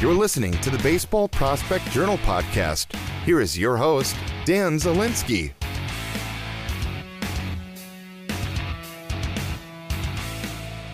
You're 0.00 0.14
listening 0.14 0.52
to 0.60 0.70
the 0.70 0.78
Baseball 0.78 1.26
Prospect 1.26 1.84
Journal 1.90 2.18
podcast. 2.18 2.94
Here 3.24 3.40
is 3.40 3.58
your 3.58 3.76
host, 3.76 4.14
Dan 4.44 4.76
Zielinski. 4.76 5.52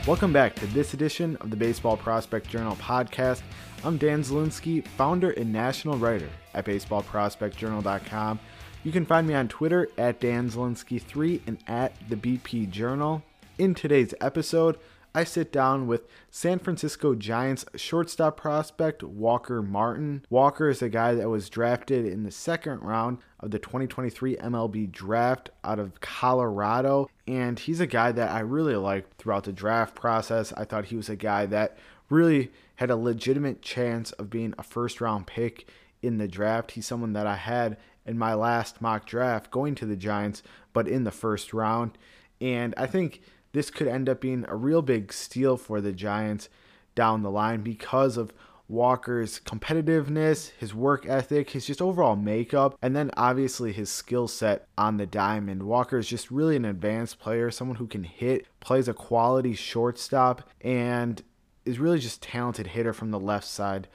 Welcome 0.06 0.32
back 0.32 0.54
to 0.54 0.66
this 0.68 0.94
edition 0.94 1.36
of 1.42 1.50
the 1.50 1.56
Baseball 1.56 1.98
Prospect 1.98 2.48
Journal 2.48 2.76
podcast. 2.76 3.42
I'm 3.84 3.98
Dan 3.98 4.22
Zielinski, 4.22 4.88
founder 4.88 5.32
and 5.32 5.52
national 5.52 5.98
writer 5.98 6.30
at 6.54 6.64
baseballprospectjournal.com. 6.64 8.40
You 8.84 8.92
can 8.92 9.04
find 9.04 9.26
me 9.26 9.34
on 9.34 9.48
Twitter 9.48 9.90
at 9.98 10.18
Dan 10.18 10.48
Zielinski3 10.48 11.42
and 11.46 11.58
at 11.66 11.92
the 12.08 12.16
BP 12.16 12.70
Journal. 12.70 13.22
In 13.58 13.74
today's 13.74 14.14
episode, 14.22 14.78
I 15.16 15.22
sit 15.22 15.52
down 15.52 15.86
with 15.86 16.08
San 16.28 16.58
Francisco 16.58 17.14
Giants 17.14 17.64
shortstop 17.76 18.36
prospect 18.36 19.04
Walker 19.04 19.62
Martin. 19.62 20.26
Walker 20.28 20.68
is 20.68 20.82
a 20.82 20.88
guy 20.88 21.14
that 21.14 21.28
was 21.28 21.48
drafted 21.48 22.04
in 22.04 22.24
the 22.24 22.32
second 22.32 22.80
round 22.80 23.18
of 23.38 23.52
the 23.52 23.60
2023 23.60 24.34
MLB 24.34 24.90
draft 24.90 25.50
out 25.62 25.78
of 25.78 26.00
Colorado, 26.00 27.08
and 27.28 27.60
he's 27.60 27.78
a 27.78 27.86
guy 27.86 28.10
that 28.10 28.32
I 28.32 28.40
really 28.40 28.74
liked 28.74 29.16
throughout 29.18 29.44
the 29.44 29.52
draft 29.52 29.94
process. 29.94 30.52
I 30.56 30.64
thought 30.64 30.86
he 30.86 30.96
was 30.96 31.08
a 31.08 31.14
guy 31.14 31.46
that 31.46 31.78
really 32.10 32.50
had 32.76 32.90
a 32.90 32.96
legitimate 32.96 33.62
chance 33.62 34.10
of 34.12 34.30
being 34.30 34.52
a 34.58 34.64
first 34.64 35.00
round 35.00 35.28
pick 35.28 35.68
in 36.02 36.18
the 36.18 36.26
draft. 36.26 36.72
He's 36.72 36.86
someone 36.86 37.12
that 37.12 37.28
I 37.28 37.36
had 37.36 37.76
in 38.04 38.18
my 38.18 38.34
last 38.34 38.82
mock 38.82 39.06
draft 39.06 39.52
going 39.52 39.76
to 39.76 39.86
the 39.86 39.96
Giants, 39.96 40.42
but 40.72 40.88
in 40.88 41.04
the 41.04 41.12
first 41.12 41.54
round. 41.54 41.96
And 42.40 42.74
I 42.76 42.86
think 42.86 43.22
this 43.54 43.70
could 43.70 43.88
end 43.88 44.08
up 44.08 44.20
being 44.20 44.44
a 44.48 44.56
real 44.56 44.82
big 44.82 45.12
steal 45.12 45.56
for 45.56 45.80
the 45.80 45.92
Giants 45.92 46.48
down 46.94 47.22
the 47.22 47.30
line 47.30 47.62
because 47.62 48.16
of 48.16 48.32
Walker's 48.66 49.40
competitiveness, 49.40 50.50
his 50.58 50.74
work 50.74 51.06
ethic, 51.06 51.50
his 51.50 51.66
just 51.66 51.80
overall 51.80 52.16
makeup, 52.16 52.76
and 52.82 52.96
then 52.96 53.10
obviously 53.16 53.72
his 53.72 53.90
skill 53.90 54.26
set 54.26 54.66
on 54.76 54.96
the 54.96 55.06
diamond. 55.06 55.62
Walker 55.62 55.98
is 55.98 56.08
just 56.08 56.30
really 56.30 56.56
an 56.56 56.64
advanced 56.64 57.20
player, 57.20 57.50
someone 57.50 57.76
who 57.76 57.86
can 57.86 58.04
hit, 58.04 58.46
plays 58.58 58.88
a 58.88 58.94
quality 58.94 59.54
shortstop, 59.54 60.48
and 60.60 61.22
is 61.64 61.78
really 61.78 62.00
just 62.00 62.22
talented 62.22 62.68
hitter 62.68 62.92
from 62.92 63.12
the 63.12 63.20
left 63.20 63.46
side 63.46 63.86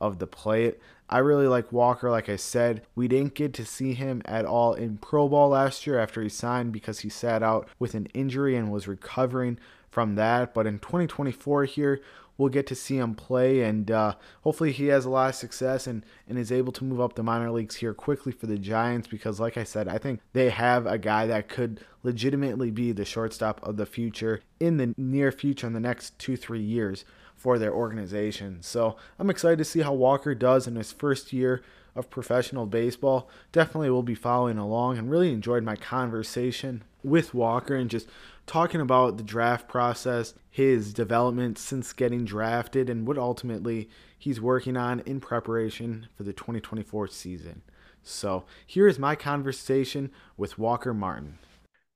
of 0.00 0.18
the 0.18 0.26
plate. 0.26 0.78
I 1.10 1.18
really 1.18 1.46
like 1.46 1.72
Walker. 1.72 2.10
Like 2.10 2.28
I 2.28 2.36
said, 2.36 2.82
we 2.94 3.08
didn't 3.08 3.34
get 3.34 3.54
to 3.54 3.64
see 3.64 3.94
him 3.94 4.20
at 4.26 4.44
all 4.44 4.74
in 4.74 4.98
Pro 4.98 5.28
Ball 5.28 5.50
last 5.50 5.86
year 5.86 5.98
after 5.98 6.22
he 6.22 6.28
signed 6.28 6.72
because 6.72 7.00
he 7.00 7.08
sat 7.08 7.42
out 7.42 7.68
with 7.78 7.94
an 7.94 8.06
injury 8.14 8.56
and 8.56 8.70
was 8.70 8.86
recovering 8.86 9.58
from 9.90 10.16
that. 10.16 10.52
But 10.52 10.66
in 10.66 10.78
2024 10.78 11.64
here, 11.64 12.02
we'll 12.36 12.48
get 12.48 12.66
to 12.68 12.74
see 12.74 12.96
him 12.96 13.14
play, 13.14 13.62
and 13.62 13.90
uh, 13.90 14.14
hopefully 14.42 14.72
he 14.72 14.86
has 14.86 15.04
a 15.04 15.10
lot 15.10 15.30
of 15.30 15.34
success 15.34 15.86
and, 15.86 16.04
and 16.28 16.38
is 16.38 16.52
able 16.52 16.72
to 16.72 16.84
move 16.84 17.00
up 17.00 17.14
the 17.14 17.22
minor 17.22 17.50
leagues 17.50 17.76
here 17.76 17.92
quickly 17.92 18.32
for 18.32 18.46
the 18.46 18.58
Giants 18.58 19.08
because, 19.08 19.40
like 19.40 19.56
I 19.56 19.64
said, 19.64 19.88
I 19.88 19.98
think 19.98 20.20
they 20.32 20.50
have 20.50 20.86
a 20.86 20.98
guy 20.98 21.26
that 21.26 21.48
could 21.48 21.80
legitimately 22.02 22.70
be 22.70 22.92
the 22.92 23.04
shortstop 23.04 23.60
of 23.66 23.76
the 23.76 23.86
future 23.86 24.40
in 24.60 24.76
the 24.76 24.94
near 24.96 25.32
future 25.32 25.66
in 25.66 25.72
the 25.72 25.80
next 25.80 26.18
two, 26.18 26.36
three 26.36 26.62
years 26.62 27.04
for 27.38 27.58
their 27.58 27.72
organization. 27.72 28.58
So 28.62 28.96
I'm 29.18 29.30
excited 29.30 29.58
to 29.58 29.64
see 29.64 29.80
how 29.80 29.94
Walker 29.94 30.34
does 30.34 30.66
in 30.66 30.76
his 30.76 30.92
first 30.92 31.32
year 31.32 31.62
of 31.94 32.10
professional 32.10 32.66
baseball. 32.66 33.30
Definitely 33.52 33.90
will 33.90 34.02
be 34.02 34.14
following 34.14 34.58
along 34.58 34.98
and 34.98 35.10
really 35.10 35.32
enjoyed 35.32 35.62
my 35.62 35.76
conversation 35.76 36.82
with 37.02 37.32
Walker 37.32 37.74
and 37.74 37.88
just 37.88 38.08
talking 38.46 38.80
about 38.80 39.16
the 39.16 39.22
draft 39.22 39.68
process, 39.68 40.34
his 40.50 40.92
development 40.92 41.58
since 41.58 41.92
getting 41.92 42.24
drafted, 42.24 42.90
and 42.90 43.06
what 43.06 43.18
ultimately 43.18 43.88
he's 44.18 44.40
working 44.40 44.76
on 44.76 45.00
in 45.00 45.20
preparation 45.20 46.08
for 46.16 46.24
the 46.24 46.32
2024 46.32 47.08
season. 47.08 47.62
So 48.02 48.44
here 48.66 48.88
is 48.88 48.98
my 48.98 49.14
conversation 49.14 50.10
with 50.36 50.58
Walker 50.58 50.94
Martin. 50.94 51.38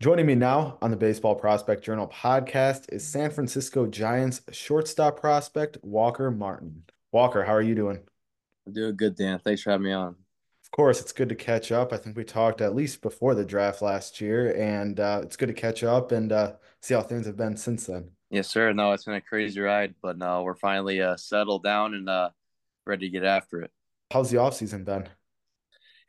Joining 0.03 0.27
me 0.27 0.35
now 0.35 0.79
on 0.83 0.91
the 0.91 0.97
Baseball 0.97 1.37
Prospect 1.37 1.85
Journal 1.85 2.09
podcast 2.09 2.93
is 2.93 3.07
San 3.07 3.31
Francisco 3.31 3.87
Giants 3.87 4.41
shortstop 4.51 5.21
prospect 5.21 5.79
Walker 5.81 6.29
Martin. 6.33 6.83
Walker, 7.13 7.45
how 7.45 7.53
are 7.53 7.63
you 7.63 7.77
doing? 7.77 8.01
I'm 8.67 8.73
doing 8.73 8.97
good, 8.97 9.15
Dan. 9.15 9.39
Thanks 9.39 9.63
for 9.63 9.71
having 9.71 9.85
me 9.85 9.93
on. 9.93 10.09
Of 10.09 10.71
course, 10.73 11.01
it's 11.01 11.13
good 11.13 11.29
to 11.29 11.37
catch 11.37 11.71
up. 11.71 11.93
I 11.93 11.99
think 11.99 12.17
we 12.17 12.25
talked 12.25 12.61
at 12.61 12.75
least 12.75 13.01
before 13.01 13.37
the 13.37 13.45
draft 13.45 13.81
last 13.81 14.21
year, 14.21 14.53
and 14.57 14.99
uh, 14.99 15.21
it's 15.23 15.37
good 15.37 15.51
to 15.51 15.55
catch 15.55 15.85
up 15.85 16.11
and 16.11 16.33
uh, 16.33 16.55
see 16.81 16.95
how 16.95 17.03
things 17.03 17.27
have 17.27 17.37
been 17.37 17.57
since 17.57 17.87
then. 17.87 18.11
Yes, 18.29 18.49
sir. 18.49 18.73
No, 18.73 18.91
it's 18.91 19.05
been 19.05 19.15
a 19.15 19.21
crazy 19.21 19.61
ride, 19.61 19.95
but 20.03 20.19
no, 20.19 20.43
we're 20.43 20.57
finally 20.57 21.01
uh, 21.01 21.17
settled 21.17 21.63
down 21.63 21.95
and 21.95 22.09
uh, 22.09 22.31
ready 22.85 23.07
to 23.07 23.13
get 23.13 23.25
after 23.25 23.63
it. 23.63 23.71
How's 24.11 24.33
the 24.33 24.39
offseason 24.39 24.85
been? 24.85 25.09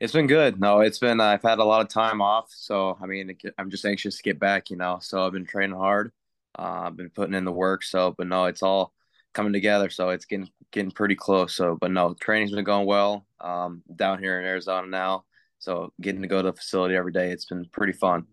It's 0.04 0.12
been 0.12 0.26
good. 0.26 0.60
No, 0.60 0.80
it's 0.80 0.98
been, 0.98 1.18
I've 1.18 1.40
had 1.40 1.60
a 1.60 1.64
lot 1.64 1.80
of 1.80 1.88
time 1.88 2.20
off. 2.20 2.52
So, 2.54 2.98
I 3.00 3.06
mean, 3.06 3.34
I'm 3.56 3.70
just 3.70 3.86
anxious 3.86 4.18
to 4.18 4.22
get 4.22 4.38
back, 4.38 4.68
you 4.68 4.76
know. 4.76 4.98
So, 5.00 5.24
I've 5.24 5.32
been 5.32 5.46
training 5.46 5.78
hard. 5.78 6.12
Uh, 6.58 6.82
I've 6.84 6.96
been 6.98 7.08
putting 7.08 7.32
in 7.32 7.46
the 7.46 7.52
work. 7.52 7.82
So, 7.82 8.14
but 8.18 8.26
no, 8.26 8.44
it's 8.44 8.62
all 8.62 8.92
coming 9.32 9.54
together. 9.54 9.88
So, 9.88 10.10
it's 10.10 10.26
getting 10.26 10.50
getting 10.72 10.90
pretty 10.90 11.14
close. 11.14 11.56
So, 11.56 11.78
but 11.80 11.90
no, 11.90 12.12
training's 12.20 12.50
been 12.52 12.66
going 12.66 12.86
well 12.86 13.26
um, 13.40 13.82
down 13.96 14.18
here 14.18 14.38
in 14.38 14.44
Arizona 14.44 14.86
now. 14.86 15.24
So, 15.58 15.90
getting 16.02 16.20
to 16.20 16.28
go 16.28 16.42
to 16.42 16.50
the 16.50 16.56
facility 16.58 16.96
every 16.96 17.12
day, 17.12 17.30
it's 17.30 17.46
been 17.46 17.64
pretty 17.72 17.94
fun. 17.94 18.26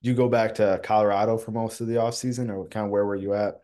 you 0.00 0.14
go 0.14 0.30
back 0.30 0.54
to 0.54 0.80
Colorado 0.82 1.36
for 1.36 1.50
most 1.50 1.82
of 1.82 1.88
the 1.88 1.98
off 1.98 2.14
season, 2.14 2.50
or 2.50 2.66
kind 2.68 2.86
of 2.86 2.90
where 2.90 3.04
were 3.04 3.16
you 3.16 3.34
at? 3.34 3.60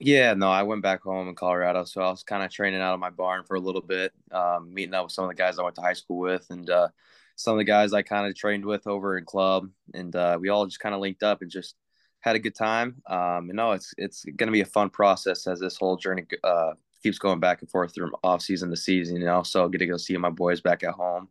Yeah, 0.00 0.34
no, 0.34 0.48
I 0.48 0.62
went 0.62 0.82
back 0.82 1.02
home 1.02 1.28
in 1.28 1.34
Colorado, 1.34 1.82
so 1.84 2.02
I 2.02 2.10
was 2.10 2.22
kind 2.22 2.44
of 2.44 2.52
training 2.52 2.80
out 2.80 2.94
of 2.94 3.00
my 3.00 3.10
barn 3.10 3.42
for 3.44 3.56
a 3.56 3.60
little 3.60 3.80
bit, 3.80 4.12
um, 4.30 4.72
meeting 4.72 4.94
up 4.94 5.04
with 5.06 5.12
some 5.12 5.24
of 5.24 5.30
the 5.30 5.34
guys 5.34 5.58
I 5.58 5.64
went 5.64 5.74
to 5.76 5.82
high 5.82 5.94
school 5.94 6.18
with, 6.18 6.46
and 6.50 6.70
uh, 6.70 6.88
some 7.34 7.54
of 7.54 7.58
the 7.58 7.64
guys 7.64 7.92
I 7.92 8.02
kind 8.02 8.28
of 8.28 8.36
trained 8.36 8.64
with 8.64 8.86
over 8.86 9.18
in 9.18 9.24
club, 9.24 9.68
and 9.94 10.14
uh, 10.14 10.38
we 10.40 10.50
all 10.50 10.66
just 10.66 10.78
kind 10.78 10.94
of 10.94 11.00
linked 11.00 11.24
up 11.24 11.42
and 11.42 11.50
just 11.50 11.74
had 12.20 12.36
a 12.36 12.38
good 12.38 12.54
time. 12.54 13.02
Um, 13.08 13.48
no, 13.52 13.72
it's 13.72 13.92
it's 13.98 14.24
going 14.24 14.46
to 14.46 14.52
be 14.52 14.60
a 14.60 14.64
fun 14.66 14.88
process 14.90 15.46
as 15.48 15.58
this 15.58 15.76
whole 15.76 15.96
journey 15.96 16.24
uh, 16.44 16.74
keeps 17.02 17.18
going 17.18 17.40
back 17.40 17.60
and 17.62 17.70
forth 17.70 17.92
through 17.92 18.12
off 18.22 18.42
season 18.42 18.70
to 18.70 18.76
season. 18.76 19.16
You 19.16 19.24
know, 19.24 19.42
so 19.42 19.68
get 19.68 19.78
to 19.78 19.86
go 19.86 19.96
see 19.96 20.16
my 20.16 20.30
boys 20.30 20.60
back 20.60 20.84
at 20.84 20.94
home 20.94 21.28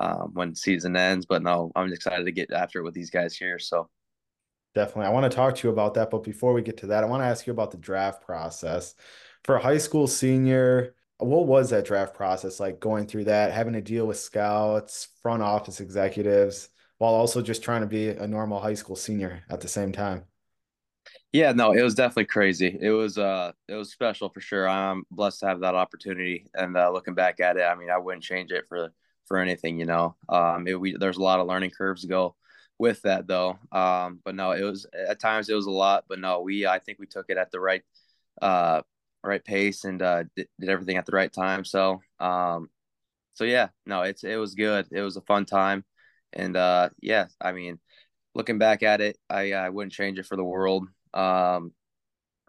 um, 0.00 0.30
when 0.34 0.56
season 0.56 0.96
ends. 0.96 1.24
But 1.24 1.42
no, 1.42 1.70
I'm 1.76 1.92
excited 1.92 2.24
to 2.24 2.32
get 2.32 2.52
after 2.52 2.80
it 2.80 2.84
with 2.84 2.94
these 2.94 3.10
guys 3.10 3.36
here. 3.36 3.60
So 3.60 3.88
Definitely. 4.74 5.06
I 5.06 5.10
want 5.10 5.30
to 5.30 5.34
talk 5.34 5.56
to 5.56 5.66
you 5.66 5.72
about 5.72 5.94
that. 5.94 6.10
But 6.10 6.22
before 6.22 6.52
we 6.52 6.62
get 6.62 6.76
to 6.78 6.86
that, 6.88 7.02
I 7.02 7.06
want 7.06 7.22
to 7.22 7.26
ask 7.26 7.46
you 7.46 7.52
about 7.52 7.70
the 7.70 7.78
draft 7.78 8.22
process. 8.24 8.94
For 9.44 9.56
a 9.56 9.62
high 9.62 9.78
school 9.78 10.06
senior, 10.06 10.94
what 11.18 11.46
was 11.46 11.70
that 11.70 11.84
draft 11.86 12.14
process 12.14 12.60
like 12.60 12.78
going 12.80 13.06
through 13.06 13.24
that, 13.24 13.52
having 13.52 13.72
to 13.72 13.80
deal 13.80 14.06
with 14.06 14.18
scouts, 14.18 15.08
front 15.22 15.42
office 15.42 15.80
executives, 15.80 16.68
while 16.98 17.14
also 17.14 17.42
just 17.42 17.62
trying 17.62 17.80
to 17.80 17.86
be 17.86 18.08
a 18.08 18.26
normal 18.26 18.60
high 18.60 18.74
school 18.74 18.96
senior 18.96 19.42
at 19.50 19.60
the 19.60 19.68
same 19.68 19.92
time? 19.92 20.24
Yeah, 21.32 21.52
no, 21.52 21.72
it 21.72 21.82
was 21.82 21.94
definitely 21.94 22.26
crazy. 22.26 22.76
It 22.80 22.90
was 22.90 23.18
uh 23.18 23.52
it 23.68 23.74
was 23.74 23.92
special 23.92 24.28
for 24.30 24.40
sure. 24.40 24.68
I'm 24.68 25.04
blessed 25.10 25.40
to 25.40 25.46
have 25.46 25.60
that 25.60 25.74
opportunity 25.74 26.46
and 26.54 26.76
uh, 26.76 26.90
looking 26.90 27.14
back 27.14 27.40
at 27.40 27.56
it, 27.56 27.62
I 27.62 27.74
mean, 27.74 27.90
I 27.90 27.98
wouldn't 27.98 28.22
change 28.24 28.50
it 28.52 28.64
for 28.68 28.92
for 29.26 29.38
anything, 29.38 29.78
you 29.78 29.86
know. 29.86 30.16
Um 30.28 30.66
it, 30.66 30.78
we 30.80 30.96
there's 30.96 31.18
a 31.18 31.22
lot 31.22 31.40
of 31.40 31.46
learning 31.46 31.70
curves 31.70 32.02
to 32.02 32.08
go 32.08 32.34
with 32.78 33.02
that 33.02 33.26
though. 33.26 33.58
Um, 33.72 34.20
but 34.24 34.34
no, 34.34 34.52
it 34.52 34.62
was 34.62 34.86
at 34.94 35.20
times 35.20 35.48
it 35.48 35.54
was 35.54 35.66
a 35.66 35.70
lot, 35.70 36.04
but 36.08 36.18
no, 36.20 36.40
we 36.42 36.66
I 36.66 36.78
think 36.78 36.98
we 36.98 37.06
took 37.06 37.26
it 37.28 37.38
at 37.38 37.50
the 37.50 37.60
right 37.60 37.82
uh 38.42 38.82
right 39.24 39.44
pace 39.44 39.84
and 39.84 40.00
uh 40.02 40.24
did, 40.36 40.48
did 40.60 40.68
everything 40.68 40.96
at 40.96 41.06
the 41.06 41.12
right 41.12 41.32
time. 41.32 41.64
So 41.64 42.00
um 42.20 42.70
so 43.34 43.44
yeah, 43.44 43.68
no, 43.86 44.02
it's 44.02 44.24
it 44.24 44.36
was 44.36 44.54
good. 44.54 44.88
It 44.92 45.02
was 45.02 45.16
a 45.16 45.22
fun 45.22 45.44
time. 45.46 45.84
And 46.32 46.56
uh 46.56 46.90
yeah, 47.00 47.26
I 47.40 47.52
mean, 47.52 47.80
looking 48.34 48.58
back 48.58 48.82
at 48.82 49.00
it, 49.00 49.18
I 49.30 49.52
I 49.54 49.70
wouldn't 49.70 49.92
change 49.92 50.18
it 50.18 50.26
for 50.26 50.36
the 50.36 50.44
world. 50.44 50.88
Um 51.14 51.72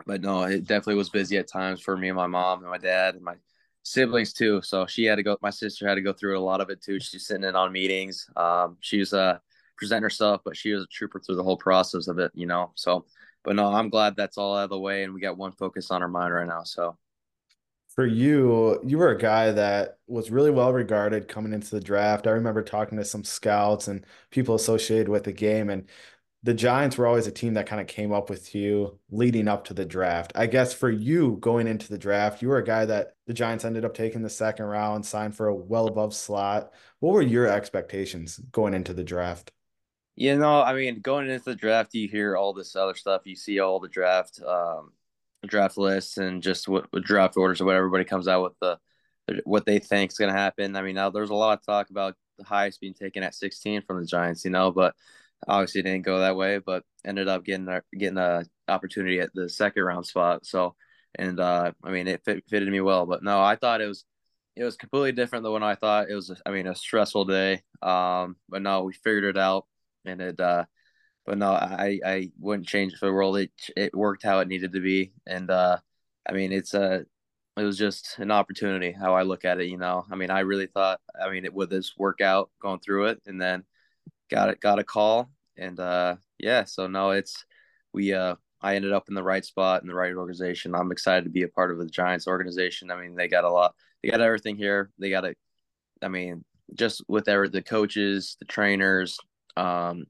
but 0.06 0.22
no, 0.22 0.43
it 0.43 0.66
definitely 0.66 0.96
was 0.96 1.09
busy 1.09 1.37
at 1.37 1.47
times 1.47 1.81
for 1.81 1.96
me 1.97 2.09
and 2.09 2.16
my 2.17 2.28
mom 2.28 2.59
and 2.61 2.70
my 2.70 2.78
dad 2.78 3.16
and 3.16 3.23
my 3.23 3.35
siblings 3.84 4.34
too. 4.34 4.61
So 4.61 4.85
she 4.85 5.05
had 5.05 5.16
to 5.17 5.23
go 5.23 5.37
my 5.41 5.49
sister 5.49 5.87
had 5.87 5.96
to 5.96 6.02
go 6.02 6.14
through 6.14 6.40
a 6.40 6.41
lot 6.41 6.61
of 6.61 6.70
it 6.70 6.81
too. 6.81 6.99
She's 6.99 7.28
sitting 7.28 7.43
in 7.43 7.55
on 7.55 7.72
meetings. 7.72 8.28
Um 8.35 8.78
she's 8.81 9.14
uh 9.14 9.40
present 9.79 10.03
herself, 10.03 10.41
but 10.43 10.58
she 10.58 10.73
was 10.73 10.84
a 10.84 10.87
trooper 10.87 11.20
through 11.20 11.35
the 11.35 11.43
whole 11.43 11.58
process 11.58 12.08
of 12.08 12.20
it, 12.20 12.31
you 12.35 12.46
know. 12.46 12.72
So, 12.76 13.05
but 13.43 13.55
no, 13.55 13.67
I'm 13.67 13.90
glad 13.90 14.16
that's 14.16 14.37
all 14.37 14.58
out 14.58 14.66
of 14.66 14.70
the 14.70 14.79
way, 14.79 15.03
and 15.03 15.14
we 15.14 15.22
got 15.22 15.37
one 15.37 15.53
focus 15.53 15.90
on 15.90 16.02
our 16.02 16.08
mind 16.09 16.34
right 16.34 16.47
now. 16.47 16.64
So, 16.64 16.97
for 17.96 18.05
you, 18.05 18.79
you 18.85 18.97
were 18.97 19.11
a 19.11 19.17
guy 19.17 19.52
that 19.52 19.97
was 20.08 20.31
really 20.31 20.52
well 20.52 20.72
regarded 20.73 21.28
coming 21.28 21.53
into 21.53 21.72
the 21.72 21.81
draft. 21.81 22.28
I 22.28 22.31
remember 22.31 22.61
talking 22.61 22.97
to 22.97 23.05
some 23.05 23.23
scouts 23.23 23.87
and 23.87 24.05
people 24.29 24.55
associated 24.55 25.09
with 25.09 25.23
the 25.23 25.34
game, 25.34 25.70
and 25.70 25.87
the 26.43 26.53
Giants 26.53 26.97
were 26.97 27.08
always 27.08 27.28
a 27.28 27.31
team 27.31 27.55
that 27.55 27.67
kind 27.67 27.81
of 27.81 27.87
came 27.87 28.14
up 28.14 28.29
with 28.29 28.55
you 28.55 28.97
leading 29.09 29.47
up 29.47 29.66
to 29.66 29.73
the 29.73 29.85
draft. 29.85 30.31
I 30.35 30.46
guess 30.46 30.73
for 30.73 30.90
you 30.90 31.37
going 31.41 31.67
into 31.67 31.90
the 31.90 31.97
draft, 31.97 32.41
you 32.41 32.47
were 32.47 32.59
a 32.59 32.64
guy 32.64 32.85
that 32.85 33.16
the 33.28 33.34
Giants 33.34 33.66
ended 33.66 33.84
up 33.84 33.93
taking 33.93 34.22
the 34.22 34.29
second 34.29 34.66
round, 34.66 35.05
signed 35.05 35.35
for 35.35 35.47
a 35.47 35.55
well 35.55 35.87
above 35.87 36.14
slot. 36.14 36.72
What 36.99 37.14
were 37.14 37.22
your 37.22 37.47
expectations 37.47 38.37
going 38.52 38.73
into 38.73 38.93
the 38.93 39.03
draft? 39.03 39.52
You 40.19 40.37
know, 40.37 40.61
I 40.61 40.73
mean, 40.73 40.99
going 40.99 41.29
into 41.29 41.45
the 41.45 41.55
draft, 41.55 41.93
you 41.93 42.09
hear 42.09 42.35
all 42.35 42.51
this 42.53 42.75
other 42.75 42.93
stuff. 42.93 43.21
You 43.23 43.37
see 43.37 43.61
all 43.61 43.79
the 43.79 43.87
draft, 43.87 44.41
um, 44.45 44.91
draft 45.47 45.77
lists, 45.77 46.17
and 46.17 46.43
just 46.43 46.67
what, 46.67 46.87
what 46.91 47.05
draft 47.05 47.37
orders 47.37 47.61
or 47.61 47.66
what 47.66 47.77
everybody 47.77 48.03
comes 48.03 48.27
out 48.27 48.43
with 48.43 48.59
the 48.59 48.79
what 49.45 49.66
they 49.66 49.79
think 49.79 50.11
is 50.11 50.17
going 50.17 50.33
to 50.33 50.37
happen. 50.37 50.75
I 50.75 50.81
mean, 50.81 50.95
now 50.95 51.09
there's 51.09 51.29
a 51.29 51.35
lot 51.35 51.57
of 51.57 51.66
talk 51.66 51.89
about 51.89 52.16
the 52.37 52.43
highest 52.43 52.81
being 52.81 52.93
taken 52.95 53.23
at 53.23 53.33
16 53.33 53.83
from 53.83 54.01
the 54.01 54.05
Giants, 54.05 54.43
you 54.43 54.51
know, 54.51 54.71
but 54.71 54.93
obviously 55.47 55.79
it 55.79 55.83
didn't 55.83 56.03
go 56.03 56.19
that 56.19 56.35
way. 56.35 56.57
But 56.57 56.83
ended 57.05 57.29
up 57.29 57.45
getting 57.45 57.69
a, 57.69 57.81
getting 57.97 58.17
a 58.17 58.43
opportunity 58.67 59.21
at 59.21 59.33
the 59.33 59.47
second 59.47 59.83
round 59.83 60.05
spot. 60.05 60.45
So, 60.45 60.75
and 61.16 61.39
uh, 61.39 61.71
I 61.81 61.91
mean, 61.91 62.09
it 62.09 62.25
fit, 62.25 62.43
fitted 62.49 62.67
me 62.67 62.81
well. 62.81 63.05
But 63.05 63.23
no, 63.23 63.41
I 63.41 63.55
thought 63.55 63.79
it 63.79 63.87
was 63.87 64.03
it 64.57 64.66
was 64.66 64.75
completely 64.75 65.13
different 65.13 65.43
than 65.43 65.53
what 65.53 65.63
I 65.63 65.75
thought. 65.75 66.09
It 66.09 66.16
was, 66.16 66.29
I 66.45 66.51
mean, 66.51 66.67
a 66.67 66.75
stressful 66.75 67.23
day. 67.23 67.61
Um, 67.81 68.35
but 68.49 68.61
no, 68.61 68.83
we 68.83 68.91
figured 68.91 69.23
it 69.23 69.37
out, 69.37 69.66
and 70.05 70.22
it. 70.22 70.40
Uh, 70.40 70.66
but 71.25 71.37
no, 71.37 71.51
I 71.51 71.99
I 72.05 72.31
wouldn't 72.40 72.67
change 72.67 72.96
for 72.96 73.07
the 73.07 73.13
world. 73.13 73.37
It 73.37 73.51
it 73.78 73.96
worked 73.96 74.23
how 74.23 74.40
it 74.40 74.47
needed 74.47 74.73
to 74.73 74.81
be, 74.81 75.13
and 75.28 75.49
uh, 75.51 75.78
I 76.28 76.34
mean, 76.34 76.51
it's 76.51 76.73
a 76.73 77.05
it 77.57 77.63
was 77.63 77.78
just 77.78 78.17
an 78.19 78.31
opportunity 78.31 78.91
how 78.91 79.16
I 79.16 79.23
look 79.23 79.46
at 79.46 79.59
it. 79.59 79.67
You 79.67 79.78
know, 79.78 80.05
I 80.11 80.16
mean, 80.16 80.31
I 80.31 80.40
really 80.41 80.67
thought, 80.67 81.01
I 81.22 81.29
mean, 81.29 81.46
it 81.46 81.53
would 81.53 81.69
this 81.69 81.93
work 81.97 82.22
out 82.22 82.49
going 82.61 82.79
through 82.79 83.07
it, 83.07 83.22
and 83.25 83.41
then 83.41 83.63
got 84.29 84.49
it, 84.49 84.59
got 84.61 84.79
a 84.79 84.84
call, 84.84 85.29
and 85.57 85.79
uh, 85.79 86.16
yeah. 86.40 86.63
So 86.66 86.87
no, 86.87 87.11
it's 87.11 87.45
we 87.93 88.13
uh, 88.13 88.35
I 88.61 88.75
ended 88.75 88.93
up 88.93 89.09
in 89.09 89.16
the 89.16 89.23
right 89.23 89.45
spot 89.45 89.81
in 89.81 89.87
the 89.87 89.95
right 89.95 90.13
organization. 90.13 90.75
I'm 90.75 90.91
excited 90.91 91.25
to 91.25 91.29
be 91.31 91.43
a 91.43 91.47
part 91.47 91.72
of 91.72 91.79
the 91.79 91.85
Giants 91.87 92.28
organization. 92.28 92.91
I 92.91 92.99
mean, 92.99 93.16
they 93.16 93.28
got 93.28 93.43
a 93.43 93.52
lot, 93.52 93.75
they 94.02 94.09
got 94.09 94.22
everything 94.22 94.57
here. 94.57 94.91
They 94.99 95.09
got 95.09 95.25
it. 95.25 95.37
I 96.02 96.07
mean, 96.07 96.43
just 96.75 97.03
with 97.07 97.25
their 97.25 97.47
the 97.47 97.61
coaches, 97.61 98.35
the 98.40 98.45
trainers, 98.45 99.17
um, 99.59 100.06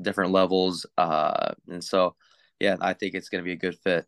different 0.00 0.32
levels, 0.32 0.86
uh, 0.98 1.52
and 1.68 1.82
so 1.82 2.14
yeah, 2.60 2.76
I 2.80 2.92
think 2.92 3.14
it's 3.14 3.28
going 3.28 3.42
to 3.42 3.46
be 3.46 3.52
a 3.52 3.56
good 3.56 3.78
fit. 3.78 4.06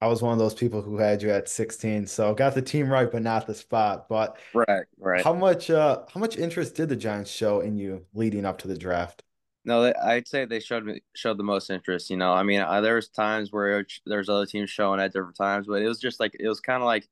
I 0.00 0.06
was 0.06 0.22
one 0.22 0.32
of 0.32 0.38
those 0.38 0.54
people 0.54 0.80
who 0.80 0.96
had 0.98 1.22
you 1.22 1.30
at 1.30 1.48
16, 1.48 2.06
so 2.06 2.32
got 2.32 2.54
the 2.54 2.62
team 2.62 2.88
right, 2.88 3.10
but 3.10 3.22
not 3.22 3.48
the 3.48 3.54
spot. 3.54 4.08
But 4.08 4.38
right, 4.54 4.84
right. 4.96 5.24
How 5.24 5.34
much, 5.34 5.70
uh, 5.70 6.02
how 6.12 6.20
much 6.20 6.36
interest 6.36 6.76
did 6.76 6.88
the 6.88 6.94
Giants 6.94 7.32
show 7.32 7.60
in 7.60 7.76
you 7.76 8.06
leading 8.14 8.44
up 8.44 8.58
to 8.58 8.68
the 8.68 8.78
draft? 8.78 9.24
No, 9.64 9.92
I'd 10.02 10.28
say 10.28 10.44
they 10.44 10.60
showed 10.60 10.84
me 10.84 11.02
showed 11.14 11.36
the 11.36 11.42
most 11.42 11.68
interest. 11.68 12.10
You 12.10 12.16
know, 12.16 12.32
I 12.32 12.44
mean, 12.44 12.60
uh, 12.60 12.80
there 12.80 12.94
was 12.94 13.08
times 13.08 13.50
where 13.50 13.84
there's 14.06 14.28
other 14.28 14.46
teams 14.46 14.70
showing 14.70 15.00
at 15.00 15.12
different 15.12 15.36
times, 15.36 15.66
but 15.66 15.82
it 15.82 15.88
was 15.88 15.98
just 15.98 16.20
like 16.20 16.36
it 16.38 16.48
was 16.48 16.60
kind 16.60 16.80
of 16.80 16.86
like 16.86 17.08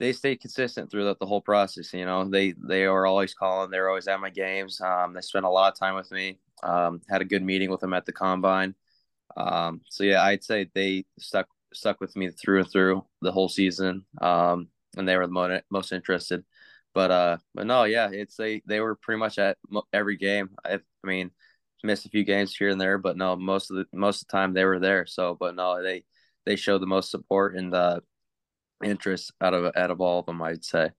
they 0.00 0.12
stayed 0.12 0.40
consistent 0.40 0.90
throughout 0.90 1.18
the 1.18 1.26
whole 1.26 1.40
process. 1.40 1.92
You 1.92 2.04
know, 2.04 2.24
they 2.28 2.54
they 2.66 2.86
were 2.88 3.06
always 3.06 3.34
calling, 3.34 3.70
They're 3.70 3.88
always 3.88 4.08
at 4.08 4.20
my 4.20 4.30
games. 4.30 4.80
Um, 4.80 5.14
they 5.14 5.20
spent 5.20 5.44
a 5.44 5.50
lot 5.50 5.72
of 5.72 5.78
time 5.78 5.94
with 5.94 6.10
me. 6.10 6.38
Um, 6.62 7.00
had 7.08 7.22
a 7.22 7.26
good 7.26 7.42
meeting 7.42 7.70
with 7.70 7.80
them 7.80 7.94
at 7.94 8.06
the 8.06 8.12
combine. 8.12 8.74
Um, 9.36 9.82
so 9.88 10.04
yeah, 10.04 10.22
I'd 10.22 10.44
say 10.44 10.70
they 10.74 11.04
stuck 11.18 11.48
stuck 11.72 12.00
with 12.00 12.16
me 12.16 12.30
through 12.30 12.60
and 12.60 12.70
through 12.70 13.04
the 13.20 13.32
whole 13.32 13.48
season. 13.48 14.04
Um, 14.20 14.68
and 14.96 15.08
they 15.08 15.16
were 15.16 15.26
the 15.26 15.32
most, 15.32 15.62
most 15.70 15.92
interested. 15.92 16.44
But 16.94 17.10
uh, 17.10 17.38
but 17.54 17.66
no, 17.66 17.84
yeah, 17.84 18.10
it's 18.12 18.36
they 18.36 18.62
they 18.66 18.80
were 18.80 18.96
pretty 18.96 19.18
much 19.18 19.38
at 19.38 19.58
every 19.92 20.16
game. 20.16 20.50
I, 20.64 20.74
I 20.74 21.06
mean, 21.06 21.30
missed 21.82 22.06
a 22.06 22.08
few 22.08 22.24
games 22.24 22.56
here 22.56 22.70
and 22.70 22.80
there, 22.80 22.98
but 22.98 23.16
no, 23.16 23.36
most 23.36 23.70
of 23.70 23.76
the 23.76 23.86
most 23.92 24.22
of 24.22 24.28
the 24.28 24.32
time 24.32 24.52
they 24.52 24.64
were 24.64 24.78
there. 24.78 25.06
So, 25.06 25.36
but 25.38 25.54
no, 25.56 25.82
they 25.82 26.04
they 26.46 26.56
showed 26.56 26.80
the 26.80 26.86
most 26.86 27.10
support 27.10 27.56
and 27.56 27.74
uh, 27.74 28.00
interest 28.84 29.32
out 29.40 29.54
of 29.54 29.72
out 29.76 29.90
of 29.90 30.00
all 30.00 30.20
of 30.20 30.26
them, 30.26 30.42
I'd 30.42 30.64
say. 30.64 30.90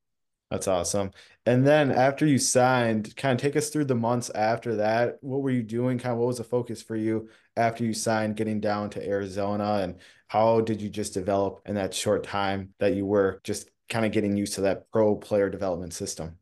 That's 0.52 0.68
awesome. 0.68 1.12
And 1.46 1.66
then 1.66 1.92
after 1.92 2.26
you 2.26 2.38
signed, 2.38 3.16
kind 3.16 3.34
of 3.34 3.42
take 3.42 3.56
us 3.56 3.70
through 3.70 3.86
the 3.86 3.96
months 3.96 4.30
after 4.30 4.76
that. 4.76 5.18
What 5.22 5.42
were 5.42 5.50
you 5.50 5.64
doing? 5.64 5.98
Kind 5.98 6.14
of 6.14 6.20
what 6.20 6.28
was 6.28 6.38
the 6.38 6.44
focus 6.44 6.82
for 6.82 6.96
you 6.96 7.30
after 7.58 7.84
you 7.84 7.94
signed 7.94 8.36
getting 8.36 8.60
down 8.60 8.92
to 8.92 9.08
Arizona? 9.08 9.80
And 9.82 9.96
how 10.28 10.62
did 10.62 10.82
you 10.82 10.90
just 10.90 11.14
develop 11.14 11.62
in 11.66 11.76
that 11.76 11.94
short 11.94 12.24
time 12.24 12.74
that 12.80 12.94
you 12.94 13.06
were 13.06 13.42
just 13.44 13.70
kind 13.90 14.06
of 14.06 14.12
getting 14.12 14.38
used 14.38 14.54
to 14.54 14.62
that 14.62 14.90
pro 14.92 15.16
player 15.16 15.50
development 15.50 15.94
system? 15.94 16.38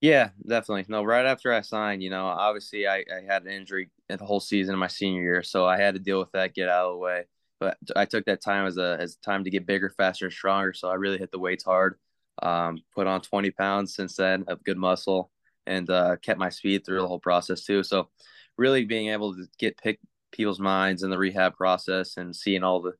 Yeah, 0.00 0.30
definitely. 0.46 0.86
No, 0.88 1.02
right 1.02 1.26
after 1.26 1.52
I 1.52 1.60
signed, 1.60 2.02
you 2.02 2.08
know, 2.08 2.24
obviously 2.26 2.86
I, 2.86 2.98
I 2.98 3.20
had 3.26 3.42
an 3.42 3.50
injury 3.50 3.90
the 4.08 4.24
whole 4.24 4.40
season 4.40 4.74
of 4.74 4.78
my 4.78 4.86
senior 4.86 5.22
year. 5.22 5.42
So 5.42 5.66
I 5.66 5.76
had 5.76 5.94
to 5.94 6.00
deal 6.00 6.18
with 6.18 6.32
that, 6.32 6.54
get 6.54 6.70
out 6.70 6.86
of 6.86 6.94
the 6.94 6.98
way. 6.98 7.24
But 7.60 7.76
I 7.94 8.06
took 8.06 8.24
that 8.24 8.42
time 8.42 8.66
as 8.66 8.78
a 8.78 8.96
as 8.98 9.16
time 9.16 9.44
to 9.44 9.50
get 9.50 9.66
bigger, 9.66 9.90
faster, 9.90 10.24
and 10.24 10.32
stronger. 10.32 10.72
So 10.72 10.88
I 10.88 10.94
really 10.94 11.18
hit 11.18 11.30
the 11.30 11.38
weights 11.38 11.64
hard 11.64 11.96
um, 12.42 12.82
put 12.94 13.06
on 13.06 13.20
20 13.20 13.50
pounds 13.50 13.94
since 13.94 14.16
then 14.16 14.44
of 14.48 14.64
good 14.64 14.78
muscle 14.78 15.30
and 15.66 15.88
uh, 15.90 16.16
kept 16.16 16.38
my 16.38 16.48
speed 16.48 16.84
through 16.84 17.00
the 17.00 17.08
whole 17.08 17.20
process 17.20 17.64
too. 17.64 17.82
So 17.82 18.08
really 18.56 18.84
being 18.84 19.08
able 19.08 19.34
to 19.34 19.46
get 19.58 19.78
pick 19.78 20.00
people's 20.32 20.60
minds 20.60 21.02
in 21.02 21.10
the 21.10 21.18
rehab 21.18 21.54
process 21.56 22.16
and 22.16 22.34
seeing 22.34 22.62
all 22.62 22.80
the 22.80 22.94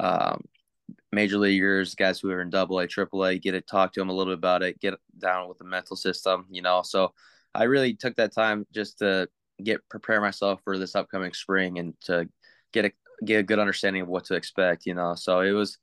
um, 0.00 0.44
major 1.12 1.38
leaguers, 1.38 1.94
guys 1.94 2.20
who 2.20 2.30
are 2.30 2.40
in 2.40 2.50
double 2.50 2.78
A, 2.78 2.86
triple 2.86 3.24
A, 3.24 3.38
get 3.38 3.52
to 3.52 3.60
talk 3.60 3.92
to 3.92 4.00
them 4.00 4.10
a 4.10 4.12
little 4.12 4.32
bit 4.32 4.38
about 4.38 4.62
it, 4.62 4.80
get 4.80 4.94
down 5.18 5.48
with 5.48 5.58
the 5.58 5.64
mental 5.64 5.96
system, 5.96 6.46
you 6.50 6.62
know. 6.62 6.82
So 6.82 7.12
I 7.54 7.64
really 7.64 7.94
took 7.94 8.16
that 8.16 8.34
time 8.34 8.66
just 8.72 8.98
to 8.98 9.28
get 9.62 9.86
prepare 9.88 10.20
myself 10.20 10.60
for 10.62 10.78
this 10.78 10.94
upcoming 10.94 11.32
spring 11.32 11.78
and 11.78 11.94
to 12.02 12.28
get 12.72 12.84
a 12.84 12.92
get 13.24 13.40
a 13.40 13.42
good 13.42 13.58
understanding 13.58 14.02
of 14.02 14.08
what 14.08 14.24
to 14.26 14.34
expect, 14.34 14.86
you 14.86 14.94
know. 14.94 15.14
So 15.14 15.40
it 15.40 15.52
was 15.52 15.78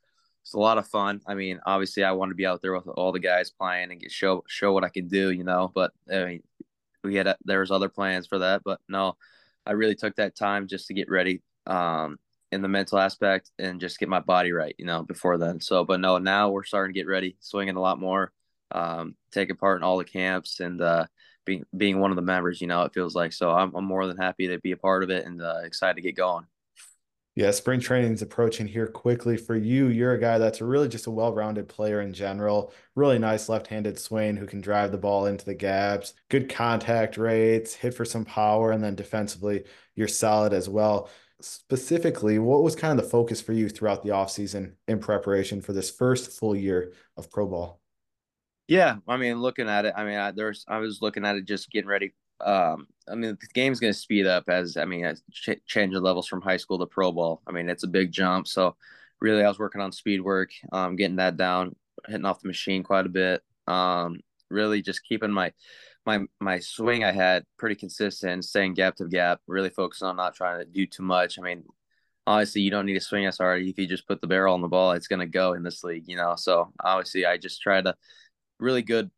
it's 0.45 0.53
a 0.53 0.59
lot 0.59 0.77
of 0.77 0.87
fun. 0.87 1.21
I 1.25 1.33
mean, 1.33 1.59
obviously, 1.65 2.03
I 2.03 2.11
want 2.11 2.29
to 2.29 2.35
be 2.35 2.45
out 2.45 2.61
there 2.61 2.73
with 2.73 2.87
all 2.87 3.11
the 3.11 3.19
guys 3.19 3.49
playing 3.49 3.91
and 3.91 3.99
get 3.99 4.11
show 4.11 4.43
show 4.47 4.73
what 4.73 4.83
I 4.83 4.89
can 4.89 5.07
do, 5.07 5.31
you 5.31 5.43
know. 5.43 5.71
But 5.73 5.91
I 6.11 6.25
mean, 6.25 6.43
we 7.03 7.15
had 7.15 7.35
there 7.45 7.61
was 7.61 7.71
other 7.71 7.89
plans 7.89 8.27
for 8.27 8.39
that, 8.39 8.61
but 8.63 8.79
no, 8.87 9.17
I 9.65 9.71
really 9.71 9.95
took 9.95 10.15
that 10.17 10.35
time 10.35 10.67
just 10.67 10.87
to 10.87 10.93
get 10.93 11.09
ready 11.09 11.41
um, 11.65 12.19
in 12.51 12.61
the 12.61 12.67
mental 12.67 12.99
aspect 12.99 13.51
and 13.57 13.81
just 13.81 13.99
get 13.99 14.09
my 14.09 14.19
body 14.19 14.51
right, 14.51 14.75
you 14.77 14.85
know, 14.85 15.03
before 15.03 15.37
then. 15.37 15.59
So, 15.59 15.83
but 15.83 15.99
no, 15.99 16.19
now 16.19 16.49
we're 16.49 16.63
starting 16.63 16.93
to 16.93 16.99
get 16.99 17.07
ready, 17.07 17.37
swinging 17.39 17.75
a 17.75 17.81
lot 17.81 17.99
more, 17.99 18.31
um, 18.71 19.15
taking 19.31 19.55
part 19.55 19.79
in 19.79 19.83
all 19.83 19.97
the 19.97 20.03
camps 20.05 20.59
and 20.59 20.79
uh, 20.79 21.07
being 21.45 21.65
being 21.75 21.99
one 21.99 22.11
of 22.11 22.17
the 22.17 22.21
members. 22.21 22.61
You 22.61 22.67
know, 22.67 22.83
it 22.83 22.93
feels 22.93 23.15
like 23.15 23.33
so. 23.33 23.51
I'm, 23.51 23.73
I'm 23.75 23.85
more 23.85 24.05
than 24.05 24.17
happy 24.17 24.47
to 24.49 24.59
be 24.59 24.73
a 24.73 24.77
part 24.77 25.03
of 25.03 25.09
it 25.09 25.25
and 25.25 25.41
uh, 25.41 25.61
excited 25.63 25.95
to 25.95 26.01
get 26.01 26.15
going. 26.15 26.45
Yeah, 27.35 27.51
spring 27.51 27.81
training 27.81 28.13
is 28.13 28.21
approaching 28.21 28.65
here 28.65 28.87
quickly 28.87 29.35
for 29.35 29.57
you. 29.57 29.87
You're 29.87 30.13
a 30.13 30.19
guy 30.19 30.37
that's 30.37 30.61
really 30.61 30.87
just 30.87 31.07
a 31.07 31.11
well-rounded 31.11 31.67
player 31.67 31.99
in 31.99 32.13
general. 32.13 32.71
Really 32.95 33.19
nice 33.19 33.49
left-handed 33.49 33.99
swing 33.99 34.37
who 34.37 34.45
can 34.45 34.61
drive 34.61 34.93
the 34.93 34.97
ball 34.97 35.25
into 35.25 35.43
the 35.43 35.53
gaps. 35.53 36.13
Good 36.29 36.47
contact 36.49 37.17
rates, 37.17 37.73
hit 37.73 37.93
for 37.93 38.05
some 38.05 38.23
power, 38.23 38.71
and 38.71 38.81
then 38.81 38.95
defensively, 38.95 39.65
you're 39.95 40.07
solid 40.07 40.53
as 40.53 40.69
well. 40.69 41.09
Specifically, 41.41 42.39
what 42.39 42.63
was 42.63 42.73
kind 42.73 42.97
of 42.97 43.03
the 43.03 43.11
focus 43.11 43.41
for 43.41 43.51
you 43.51 43.67
throughout 43.67 44.01
the 44.01 44.11
offseason 44.11 44.75
in 44.87 44.99
preparation 44.99 45.61
for 45.61 45.73
this 45.73 45.91
first 45.91 46.39
full 46.39 46.55
year 46.55 46.93
of 47.17 47.29
pro 47.29 47.47
ball? 47.47 47.81
Yeah, 48.67 48.97
I 49.09 49.17
mean, 49.17 49.41
looking 49.41 49.67
at 49.67 49.83
it, 49.83 49.93
I 49.97 50.05
mean, 50.05 50.17
I, 50.17 50.31
there's 50.31 50.63
I 50.69 50.77
was 50.77 51.01
looking 51.01 51.25
at 51.25 51.35
it 51.35 51.43
just 51.43 51.69
getting 51.69 51.89
ready 51.89 52.13
um, 52.41 52.87
I 53.09 53.15
mean, 53.15 53.37
the 53.39 53.47
game's 53.53 53.79
going 53.79 53.93
to 53.93 53.99
speed 53.99 54.25
up 54.25 54.45
as 54.47 54.77
I 54.77 54.85
mean, 54.85 55.05
as 55.05 55.21
ch- 55.31 55.63
change 55.65 55.93
the 55.93 55.99
levels 55.99 56.27
from 56.27 56.41
high 56.41 56.57
school 56.57 56.79
to 56.79 56.85
pro 56.85 57.11
ball. 57.11 57.41
I 57.47 57.51
mean, 57.51 57.69
it's 57.69 57.83
a 57.83 57.87
big 57.87 58.11
jump. 58.11 58.47
So, 58.47 58.75
really, 59.21 59.43
I 59.43 59.47
was 59.47 59.59
working 59.59 59.81
on 59.81 59.91
speed 59.91 60.21
work, 60.21 60.49
um, 60.71 60.95
getting 60.95 61.17
that 61.17 61.37
down, 61.37 61.75
hitting 62.07 62.25
off 62.25 62.41
the 62.41 62.47
machine 62.47 62.83
quite 62.83 63.05
a 63.05 63.09
bit. 63.09 63.41
Um, 63.67 64.19
really, 64.49 64.81
just 64.81 65.03
keeping 65.07 65.31
my 65.31 65.51
my 66.05 66.21
my 66.39 66.59
swing 66.59 67.03
I 67.03 67.11
had 67.11 67.43
pretty 67.57 67.75
consistent, 67.75 68.45
staying 68.45 68.73
gap 68.73 68.95
to 68.97 69.07
gap. 69.07 69.41
Really 69.47 69.69
focusing 69.69 70.07
on 70.07 70.17
not 70.17 70.35
trying 70.35 70.59
to 70.59 70.65
do 70.65 70.85
too 70.87 71.03
much. 71.03 71.39
I 71.39 71.41
mean, 71.41 71.63
obviously, 72.27 72.61
you 72.61 72.71
don't 72.71 72.85
need 72.85 72.93
to 72.95 73.01
swing 73.01 73.25
as 73.25 73.37
hard 73.37 73.61
if 73.63 73.77
you 73.77 73.87
just 73.87 74.07
put 74.07 74.21
the 74.21 74.27
barrel 74.27 74.53
on 74.53 74.61
the 74.61 74.67
ball. 74.67 74.91
It's 74.93 75.07
going 75.07 75.19
to 75.19 75.25
go 75.25 75.53
in 75.53 75.63
this 75.63 75.83
league, 75.83 76.07
you 76.07 76.17
know. 76.17 76.35
So 76.37 76.71
obviously, 76.83 77.25
I 77.25 77.37
just 77.37 77.61
try 77.61 77.81
to 77.81 77.95
really 78.59 78.81
good 78.81 79.11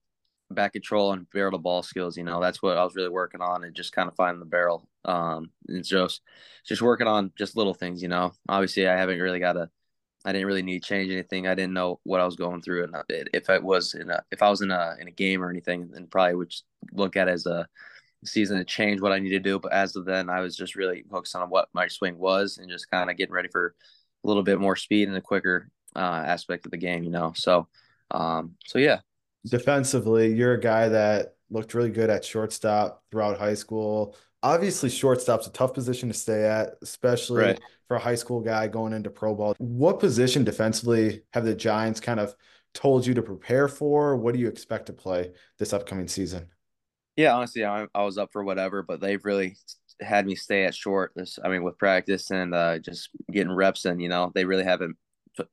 back 0.52 0.74
control 0.74 1.14
and 1.14 1.30
barrel 1.32 1.52
to 1.52 1.58
ball 1.58 1.84
skills. 1.84 2.18
You 2.18 2.24
know, 2.24 2.40
that's 2.40 2.62
what 2.62 2.78
I 2.78 2.84
was 2.84 2.96
really 2.96 3.10
working 3.10 3.42
on 3.42 3.64
and 3.64 3.76
just 3.76 3.94
kind 3.94 4.08
of 4.08 4.16
finding 4.16 4.40
the 4.40 4.46
barrel. 4.46 4.88
Um, 5.06 5.52
and 5.68 5.84
just 5.84 6.22
just 6.66 6.82
working 6.82 7.08
on 7.08 7.32
just 7.38 7.58
little 7.58 7.74
things. 7.74 8.02
You 8.02 8.10
know, 8.10 8.34
obviously 8.50 8.88
I 8.88 8.98
haven't 8.98 9.20
really 9.20 9.40
got 9.40 9.58
a. 9.58 9.70
I 10.26 10.34
didn't 10.34 10.48
really 10.48 10.64
need 10.64 10.84
to 10.84 10.88
change 10.88 11.12
anything. 11.12 11.48
I 11.48 11.56
didn't 11.56 11.74
know 11.74 12.02
what 12.04 12.20
I 12.20 12.26
was 12.26 12.36
going 12.36 12.62
through, 12.62 12.84
and 12.84 12.96
if 13.34 13.50
I 13.50 13.60
was 13.60 13.94
in 13.94 14.10
a 14.10 14.24
if 14.32 14.42
I 14.42 14.50
was 14.50 14.62
in 14.62 14.72
a 14.72 14.96
in 15.00 15.08
a 15.08 15.12
game 15.12 15.44
or 15.44 15.50
anything, 15.50 15.90
then 15.92 16.08
probably 16.08 16.36
would 16.36 16.54
look 16.92 17.16
at 17.16 17.30
as 17.30 17.46
a 17.46 17.68
season 18.26 18.58
to 18.58 18.66
change 18.66 19.00
what 19.00 19.12
I 19.12 19.20
need 19.20 19.30
to 19.30 19.40
do. 19.40 19.60
But 19.60 19.74
as 19.74 19.96
of 19.96 20.06
then, 20.06 20.30
I 20.30 20.42
was 20.42 20.58
just 20.58 20.76
really 20.76 21.04
focused 21.10 21.36
on 21.36 21.50
what 21.50 21.70
my 21.74 21.88
swing 21.88 22.18
was 22.18 22.58
and 22.58 22.70
just 22.70 22.90
kind 22.90 23.10
of 23.10 23.16
getting 23.18 23.34
ready 23.34 23.48
for 23.50 23.76
a 24.24 24.28
little 24.28 24.44
bit 24.44 24.60
more 24.60 24.76
speed 24.76 25.08
and 25.08 25.16
a 25.16 25.22
quicker 25.22 25.70
uh, 25.96 26.24
aspect 26.26 26.66
of 26.66 26.72
the 26.72 26.78
game. 26.78 27.04
You 27.04 27.12
know, 27.12 27.34
so 27.36 27.68
um, 28.12 28.56
so 28.66 28.80
yeah, 28.80 29.00
defensively, 29.50 30.34
you're 30.34 30.54
a 30.54 30.60
guy 30.60 30.90
that 30.90 31.36
looked 31.50 31.74
really 31.74 31.90
good 31.90 32.10
at 32.10 32.26
shortstop 32.26 33.04
throughout 33.12 33.38
high 33.38 33.54
school. 33.54 34.16
Obviously, 34.44 34.90
shortstop's 34.90 35.48
a 35.48 35.52
tough 35.52 35.74
position 35.74 36.10
to 36.10 36.14
stay 36.14 36.44
at, 36.44 36.76
especially 36.82 37.44
right. 37.44 37.62
for 37.88 37.98
a 37.98 38.00
high 38.00 38.16
school 38.16 38.42
guy 38.42 38.68
going 38.68 38.94
into 38.94 39.10
pro 39.10 39.34
ball. 39.34 39.56
What 39.58 40.00
position 40.00 40.44
defensively 40.44 41.24
have 41.34 41.46
the 41.46 41.56
Giants 41.56 42.00
kind 42.00 42.20
of 42.20 42.36
told 42.74 43.06
you 43.06 43.14
to 43.16 43.24
prepare 43.24 43.68
for? 43.68 44.16
What 44.16 44.34
do 44.34 44.40
you 44.40 44.48
expect 44.48 44.86
to 44.88 44.94
play 44.94 45.32
this 45.58 45.74
upcoming 45.74 46.08
season? 46.08 46.48
Yeah, 47.16 47.34
honestly, 47.34 47.66
I, 47.66 47.88
I 47.96 48.04
was 48.04 48.20
up 48.20 48.32
for 48.32 48.44
whatever, 48.44 48.84
but 48.84 49.02
they've 49.02 49.24
really 49.26 49.58
had 50.00 50.28
me 50.28 50.36
stay 50.36 50.66
at 50.66 50.76
short. 50.76 51.12
This, 51.16 51.40
I 51.44 51.50
mean, 51.50 51.64
with 51.64 51.80
practice 51.80 52.30
and 52.30 52.54
uh, 52.54 52.78
just 52.78 53.10
getting 53.32 53.52
reps, 53.52 53.86
and 53.86 54.00
you 54.00 54.10
know, 54.10 54.32
they 54.36 54.46
really 54.46 54.64
haven't 54.64 54.98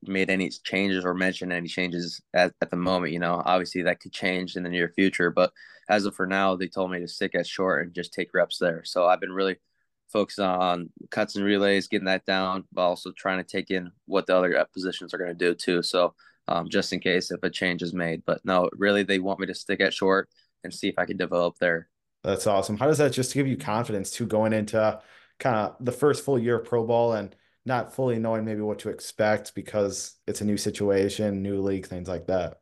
made 0.03 0.29
any 0.29 0.49
changes 0.49 1.05
or 1.05 1.13
mentioned 1.13 1.53
any 1.53 1.67
changes 1.67 2.21
at, 2.33 2.53
at 2.61 2.71
the 2.71 2.77
moment. 2.77 3.13
You 3.13 3.19
know, 3.19 3.41
obviously 3.45 3.83
that 3.83 3.99
could 3.99 4.13
change 4.13 4.55
in 4.55 4.63
the 4.63 4.69
near 4.69 4.89
future, 4.89 5.31
but 5.31 5.51
as 5.89 6.05
of 6.05 6.15
for 6.15 6.25
now, 6.25 6.55
they 6.55 6.67
told 6.67 6.91
me 6.91 6.99
to 6.99 7.07
stick 7.07 7.35
at 7.35 7.47
short 7.47 7.83
and 7.83 7.93
just 7.93 8.13
take 8.13 8.33
reps 8.33 8.57
there. 8.57 8.83
So 8.83 9.05
I've 9.05 9.21
been 9.21 9.31
really 9.31 9.57
focused 10.11 10.39
on 10.39 10.89
cuts 11.11 11.35
and 11.35 11.45
relays, 11.45 11.87
getting 11.87 12.05
that 12.05 12.25
down, 12.25 12.63
but 12.71 12.81
also 12.81 13.11
trying 13.11 13.37
to 13.37 13.43
take 13.43 13.69
in 13.69 13.91
what 14.05 14.25
the 14.25 14.35
other 14.35 14.65
positions 14.73 15.13
are 15.13 15.17
going 15.17 15.29
to 15.29 15.33
do 15.35 15.53
too. 15.53 15.83
So 15.83 16.13
um, 16.47 16.69
just 16.69 16.93
in 16.93 16.99
case 16.99 17.31
if 17.31 17.43
a 17.43 17.49
change 17.49 17.81
is 17.81 17.93
made. 17.93 18.23
But 18.25 18.41
no, 18.43 18.69
really, 18.73 19.03
they 19.03 19.19
want 19.19 19.39
me 19.39 19.47
to 19.47 19.55
stick 19.55 19.81
at 19.81 19.93
short 19.93 20.29
and 20.63 20.73
see 20.73 20.87
if 20.87 20.95
I 20.97 21.05
can 21.05 21.17
develop 21.17 21.57
there. 21.59 21.89
That's 22.23 22.47
awesome. 22.47 22.77
How 22.77 22.87
does 22.87 22.97
that 22.97 23.13
just 23.13 23.33
give 23.33 23.47
you 23.47 23.57
confidence 23.57 24.11
to 24.11 24.25
going 24.25 24.53
into 24.53 24.99
kind 25.39 25.55
of 25.55 25.75
the 25.79 25.91
first 25.91 26.23
full 26.23 26.39
year 26.39 26.59
of 26.59 26.65
pro 26.65 26.85
ball 26.85 27.13
and 27.13 27.35
not 27.65 27.93
fully 27.93 28.19
knowing 28.19 28.45
maybe 28.45 28.61
what 28.61 28.79
to 28.79 28.89
expect 28.89 29.55
because 29.55 30.15
it's 30.27 30.41
a 30.41 30.45
new 30.45 30.57
situation, 30.57 31.41
new 31.41 31.61
league, 31.61 31.87
things 31.87 32.07
like 32.07 32.27
that? 32.27 32.59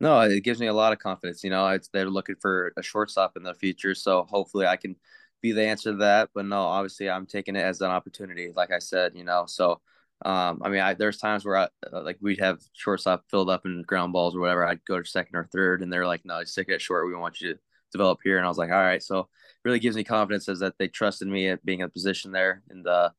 No, 0.00 0.20
it 0.20 0.44
gives 0.44 0.60
me 0.60 0.66
a 0.66 0.74
lot 0.74 0.92
of 0.92 0.98
confidence. 0.98 1.42
You 1.42 1.50
know, 1.50 1.66
it's 1.68 1.88
they're 1.88 2.10
looking 2.10 2.36
for 2.40 2.72
a 2.76 2.82
shortstop 2.82 3.36
in 3.36 3.42
the 3.42 3.54
future, 3.54 3.94
so 3.94 4.24
hopefully 4.24 4.66
I 4.66 4.76
can 4.76 4.96
be 5.40 5.52
the 5.52 5.64
answer 5.64 5.92
to 5.92 5.98
that. 5.98 6.30
But 6.34 6.46
no, 6.46 6.60
obviously 6.60 7.08
I'm 7.08 7.26
taking 7.26 7.56
it 7.56 7.60
as 7.60 7.80
an 7.80 7.90
opportunity, 7.90 8.52
like 8.54 8.70
I 8.70 8.78
said. 8.78 9.12
You 9.14 9.24
know, 9.24 9.44
so 9.46 9.80
um, 10.24 10.60
I 10.64 10.68
mean, 10.68 10.80
I, 10.80 10.94
there's 10.94 11.18
times 11.18 11.44
where 11.44 11.56
I, 11.56 11.68
uh, 11.92 12.02
like 12.02 12.18
we'd 12.20 12.40
have 12.40 12.60
shortstop 12.72 13.24
filled 13.30 13.50
up 13.50 13.66
in 13.66 13.82
ground 13.82 14.12
balls 14.12 14.34
or 14.34 14.40
whatever. 14.40 14.66
I'd 14.66 14.84
go 14.84 15.00
to 15.00 15.08
second 15.08 15.36
or 15.36 15.48
third, 15.52 15.82
and 15.82 15.92
they're 15.92 16.06
like, 16.06 16.24
"No, 16.24 16.42
stick 16.44 16.68
it 16.68 16.80
short. 16.80 17.06
We 17.06 17.14
want 17.14 17.40
you 17.40 17.54
to 17.54 17.60
develop 17.92 18.20
here." 18.22 18.36
And 18.38 18.46
I 18.46 18.48
was 18.48 18.58
like, 18.58 18.70
"All 18.70 18.76
right." 18.76 19.02
So 19.02 19.28
really 19.64 19.78
gives 19.78 19.96
me 19.96 20.04
confidence 20.04 20.48
as 20.48 20.60
that 20.60 20.74
they 20.78 20.88
trusted 20.88 21.28
me 21.28 21.48
at 21.48 21.64
being 21.64 21.80
in 21.80 21.86
a 21.86 21.90
position 21.90 22.32
there, 22.32 22.62
and 22.70 22.86
uh, 22.86 23.10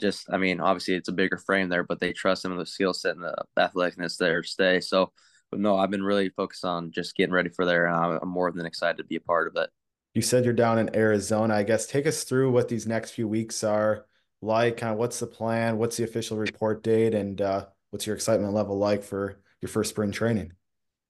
just 0.00 0.26
I 0.32 0.38
mean, 0.38 0.60
obviously 0.60 0.94
it's 0.94 1.08
a 1.08 1.12
bigger 1.12 1.38
frame 1.38 1.68
there, 1.68 1.84
but 1.84 2.00
they 2.00 2.12
trust 2.12 2.44
him 2.44 2.52
in 2.52 2.58
the 2.58 2.66
skill 2.66 2.94
set 2.94 3.16
and 3.16 3.24
the 3.24 3.34
athleticness 3.58 4.16
there 4.16 4.42
to 4.42 4.48
stay. 4.48 4.80
So, 4.80 5.12
but 5.50 5.60
no, 5.60 5.76
I've 5.76 5.90
been 5.90 6.02
really 6.02 6.30
focused 6.30 6.64
on 6.64 6.90
just 6.90 7.16
getting 7.16 7.34
ready 7.34 7.50
for 7.50 7.64
there, 7.64 7.86
and 7.86 7.96
I'm, 7.96 8.18
I'm 8.22 8.28
more 8.28 8.50
than 8.50 8.66
excited 8.66 8.98
to 8.98 9.04
be 9.04 9.16
a 9.16 9.20
part 9.20 9.48
of 9.48 9.62
it. 9.62 9.70
You 10.14 10.22
said 10.22 10.44
you're 10.44 10.54
down 10.54 10.78
in 10.78 10.94
Arizona. 10.94 11.54
I 11.54 11.64
guess 11.64 11.86
take 11.86 12.06
us 12.06 12.24
through 12.24 12.52
what 12.52 12.68
these 12.68 12.86
next 12.86 13.12
few 13.12 13.26
weeks 13.26 13.64
are 13.64 14.06
like? 14.40 14.76
Kind 14.76 14.92
of 14.92 14.98
what's 14.98 15.18
the 15.18 15.26
plan? 15.26 15.78
What's 15.78 15.96
the 15.96 16.04
official 16.04 16.36
report 16.36 16.82
date? 16.82 17.14
And 17.14 17.40
uh, 17.40 17.66
what's 17.90 18.06
your 18.06 18.14
excitement 18.14 18.52
level 18.52 18.78
like 18.78 19.02
for 19.02 19.40
your 19.60 19.68
first 19.68 19.90
spring 19.90 20.12
training? 20.12 20.52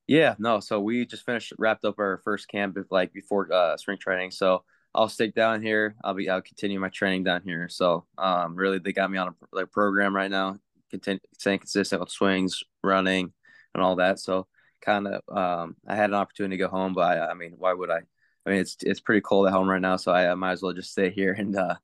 Yeah, 0.07 0.35
no. 0.38 0.61
So 0.61 0.81
we 0.81 1.07
just 1.07 1.25
finished, 1.25 1.53
wrapped 1.59 1.85
up 1.85 1.99
our 1.99 2.21
first 2.25 2.49
camp 2.49 2.79
like 2.91 3.12
before 3.12 3.53
uh, 3.53 3.76
spring 3.76 3.99
training. 3.99 4.31
So 4.31 4.64
I'll 4.95 5.09
stick 5.09 5.35
down 5.35 5.63
here. 5.63 5.97
I'll 6.05 6.15
be, 6.15 6.31
I'll 6.31 6.43
continue 6.43 6.79
my 6.79 6.89
training 6.89 7.25
down 7.25 7.43
here. 7.43 7.69
So 7.69 8.07
um, 8.17 8.55
really, 8.55 8.79
they 8.79 8.93
got 8.93 9.11
me 9.11 9.19
on 9.19 9.29
a 9.29 9.35
like 9.53 9.73
program 9.73 10.15
right 10.15 10.31
now, 10.31 10.59
continue 10.91 11.21
staying 11.39 11.59
consistent 11.61 12.01
with 12.01 12.11
swings, 12.11 12.63
running, 12.83 13.33
and 13.75 13.83
all 13.83 13.97
that. 13.97 14.21
So 14.21 14.47
kind 14.81 15.09
of, 15.09 15.37
um, 15.37 15.77
I 15.87 15.97
had 15.97 16.11
an 16.11 16.15
opportunity 16.15 16.57
to 16.57 16.65
go 16.65 16.69
home, 16.69 16.95
but 16.95 17.19
I, 17.19 17.31
I 17.31 17.35
mean, 17.35 17.55
why 17.59 17.73
would 17.73 17.91
I? 17.91 18.01
I 18.47 18.51
mean, 18.51 18.61
it's 18.61 18.77
it's 18.83 19.01
pretty 19.01 19.23
cold 19.23 19.47
at 19.47 19.53
home 19.53 19.69
right 19.69 19.81
now, 19.81 19.97
so 19.97 20.13
I, 20.13 20.31
I 20.31 20.35
might 20.35 20.53
as 20.53 20.63
well 20.63 20.75
just 20.75 20.93
stay 20.93 21.11
here 21.11 21.33
and 21.33 21.57
uh, 21.57 21.77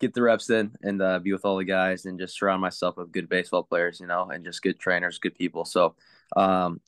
get 0.00 0.14
the 0.14 0.22
reps 0.22 0.50
in 0.50 0.72
and 0.82 1.00
uh, 1.00 1.20
be 1.20 1.32
with 1.32 1.44
all 1.44 1.56
the 1.56 1.64
guys 1.64 2.04
and 2.04 2.18
just 2.18 2.36
surround 2.36 2.60
myself 2.60 2.96
with 2.96 3.12
good 3.12 3.28
baseball 3.28 3.62
players, 3.62 4.00
you 4.00 4.06
know, 4.06 4.28
and 4.28 4.44
just 4.44 4.62
good 4.62 4.78
trainers, 4.78 5.20
good 5.20 5.36
people. 5.36 5.64
So, 5.64 5.94
um, 6.36 6.80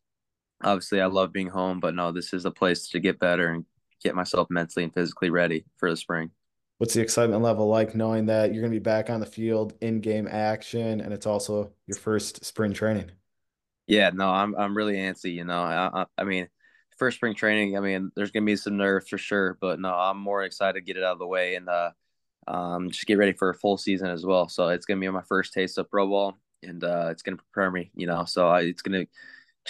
obviously, 0.63 1.01
I 1.01 1.07
love 1.07 1.33
being 1.33 1.49
home, 1.49 1.81
but 1.81 1.95
no, 1.95 2.13
this 2.13 2.33
is 2.35 2.45
a 2.45 2.51
place 2.51 2.89
to 2.89 3.01
get 3.01 3.21
better 3.21 3.51
and 3.51 3.65
get 4.03 4.15
myself 4.15 4.49
mentally 4.51 4.85
and 4.85 4.95
physically 4.95 5.31
ready 5.31 5.65
for 5.77 5.91
the 5.91 5.97
spring. 5.97 6.31
What's 6.79 6.95
the 6.95 7.03
excitement 7.03 7.43
level 7.43 7.69
like 7.69 7.95
knowing 7.95 8.27
that 8.27 8.53
you're 8.53 8.63
going 8.63 8.73
to 8.73 8.79
be 8.79 8.83
back 8.83 9.11
on 9.11 9.21
the 9.21 9.27
field 9.27 9.75
in 9.81 10.01
game 10.01 10.27
action 10.27 11.01
and 11.01 11.13
it's 11.13 11.27
also 11.27 11.73
your 11.87 11.99
first 11.99 12.45
spring 12.45 12.73
training? 12.73 13.11
Yeah, 13.87 14.11
no, 14.15 14.29
I'm 14.29 14.55
I'm 14.57 14.77
really 14.77 14.95
antsy. 14.95 15.35
You 15.35 15.45
know, 15.45 15.61
I, 15.61 16.07
I 16.17 16.25
mean, 16.25 16.49
first 16.97 17.17
spring 17.17 17.35
training. 17.35 17.77
I 17.77 17.81
mean, 17.81 18.13
there's 18.15 18.31
gonna 18.31 18.47
be 18.47 18.57
some 18.57 18.77
nerves 18.77 19.09
for 19.09 19.19
sure, 19.19 19.59
but 19.61 19.81
no, 19.81 19.93
I'm 19.93 20.19
more 20.19 20.45
excited 20.45 20.79
to 20.79 20.85
get 20.85 20.97
it 20.97 21.03
out 21.03 21.15
of 21.15 21.19
the 21.19 21.27
way 21.27 21.57
and 21.57 21.69
uh, 21.69 21.91
um, 22.47 22.91
just 22.91 23.07
get 23.07 23.19
ready 23.19 23.33
for 23.33 23.51
a 23.51 23.55
full 23.55 23.77
season 23.77 24.09
as 24.09 24.25
well. 24.25 24.49
So 24.49 24.69
it's 24.69 24.87
gonna 24.87 25.01
be 25.01 25.09
my 25.09 25.23
first 25.23 25.53
taste 25.53 25.77
of 25.79 25.91
pro 25.91 26.07
ball, 26.07 26.39
and 26.63 26.83
uh, 26.85 27.09
it's 27.11 27.23
gonna 27.23 27.39
prepare 27.39 27.71
me, 27.71 27.91
you 27.95 28.07
know. 28.07 28.25
So 28.25 28.49
I, 28.49 28.61
it's 28.63 28.83
gonna 28.83 29.07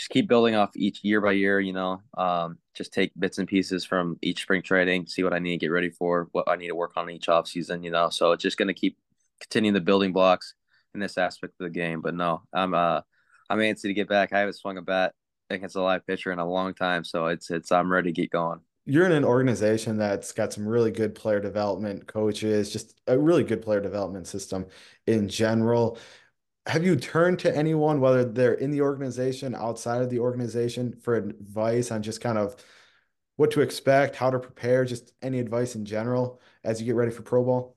just 0.00 0.10
keep 0.10 0.26
building 0.26 0.54
off 0.54 0.70
each 0.74 1.04
year 1.04 1.20
by 1.20 1.32
year, 1.32 1.60
you 1.60 1.74
know. 1.74 2.00
Um, 2.16 2.56
just 2.74 2.94
take 2.94 3.12
bits 3.18 3.36
and 3.36 3.46
pieces 3.46 3.84
from 3.84 4.16
each 4.22 4.40
spring 4.40 4.62
training, 4.62 5.06
see 5.06 5.22
what 5.22 5.34
I 5.34 5.38
need 5.38 5.50
to 5.50 5.58
get 5.58 5.70
ready 5.70 5.90
for, 5.90 6.28
what 6.32 6.48
I 6.48 6.56
need 6.56 6.68
to 6.68 6.74
work 6.74 6.92
on 6.96 7.10
each 7.10 7.28
off 7.28 7.46
season, 7.46 7.82
you 7.82 7.90
know. 7.90 8.08
So 8.08 8.32
it's 8.32 8.42
just 8.42 8.56
gonna 8.56 8.72
keep 8.72 8.96
continuing 9.40 9.74
the 9.74 9.80
building 9.82 10.14
blocks 10.14 10.54
in 10.94 11.00
this 11.00 11.18
aspect 11.18 11.52
of 11.60 11.64
the 11.64 11.78
game. 11.78 12.00
But 12.00 12.14
no, 12.14 12.42
I'm 12.50 12.72
uh 12.72 13.02
I'm 13.50 13.58
antsy 13.58 13.82
to 13.82 13.94
get 13.94 14.08
back. 14.08 14.32
I 14.32 14.38
haven't 14.38 14.54
swung 14.54 14.78
a 14.78 14.82
bat 14.82 15.12
against 15.50 15.76
a 15.76 15.82
live 15.82 16.06
pitcher 16.06 16.32
in 16.32 16.38
a 16.38 16.48
long 16.48 16.72
time, 16.72 17.04
so 17.04 17.26
it's 17.26 17.50
it's 17.50 17.70
I'm 17.70 17.92
ready 17.92 18.10
to 18.10 18.22
get 18.22 18.30
going 18.30 18.60
you're 18.86 19.06
in 19.06 19.12
an 19.12 19.24
organization 19.24 19.98
that's 19.98 20.32
got 20.32 20.52
some 20.52 20.66
really 20.66 20.90
good 20.90 21.14
player 21.14 21.38
development 21.38 22.06
coaches, 22.06 22.72
just 22.72 22.98
a 23.06 23.16
really 23.16 23.44
good 23.44 23.62
player 23.62 23.80
development 23.80 24.26
system 24.26 24.66
in 25.06 25.28
general. 25.28 25.98
Have 26.66 26.84
you 26.84 26.96
turned 26.96 27.38
to 27.40 27.56
anyone, 27.56 28.00
whether 28.00 28.24
they're 28.24 28.54
in 28.54 28.70
the 28.70 28.82
organization, 28.82 29.54
outside 29.54 30.02
of 30.02 30.10
the 30.10 30.20
organization, 30.20 30.92
for 31.00 31.16
advice 31.16 31.90
on 31.90 32.02
just 32.02 32.20
kind 32.20 32.38
of 32.38 32.54
what 33.36 33.50
to 33.52 33.62
expect, 33.62 34.16
how 34.16 34.30
to 34.30 34.38
prepare, 34.38 34.84
just 34.84 35.12
any 35.22 35.38
advice 35.40 35.74
in 35.74 35.84
general 35.84 36.40
as 36.62 36.80
you 36.80 36.86
get 36.86 36.94
ready 36.94 37.10
for 37.10 37.22
pro 37.22 37.42
ball? 37.42 37.76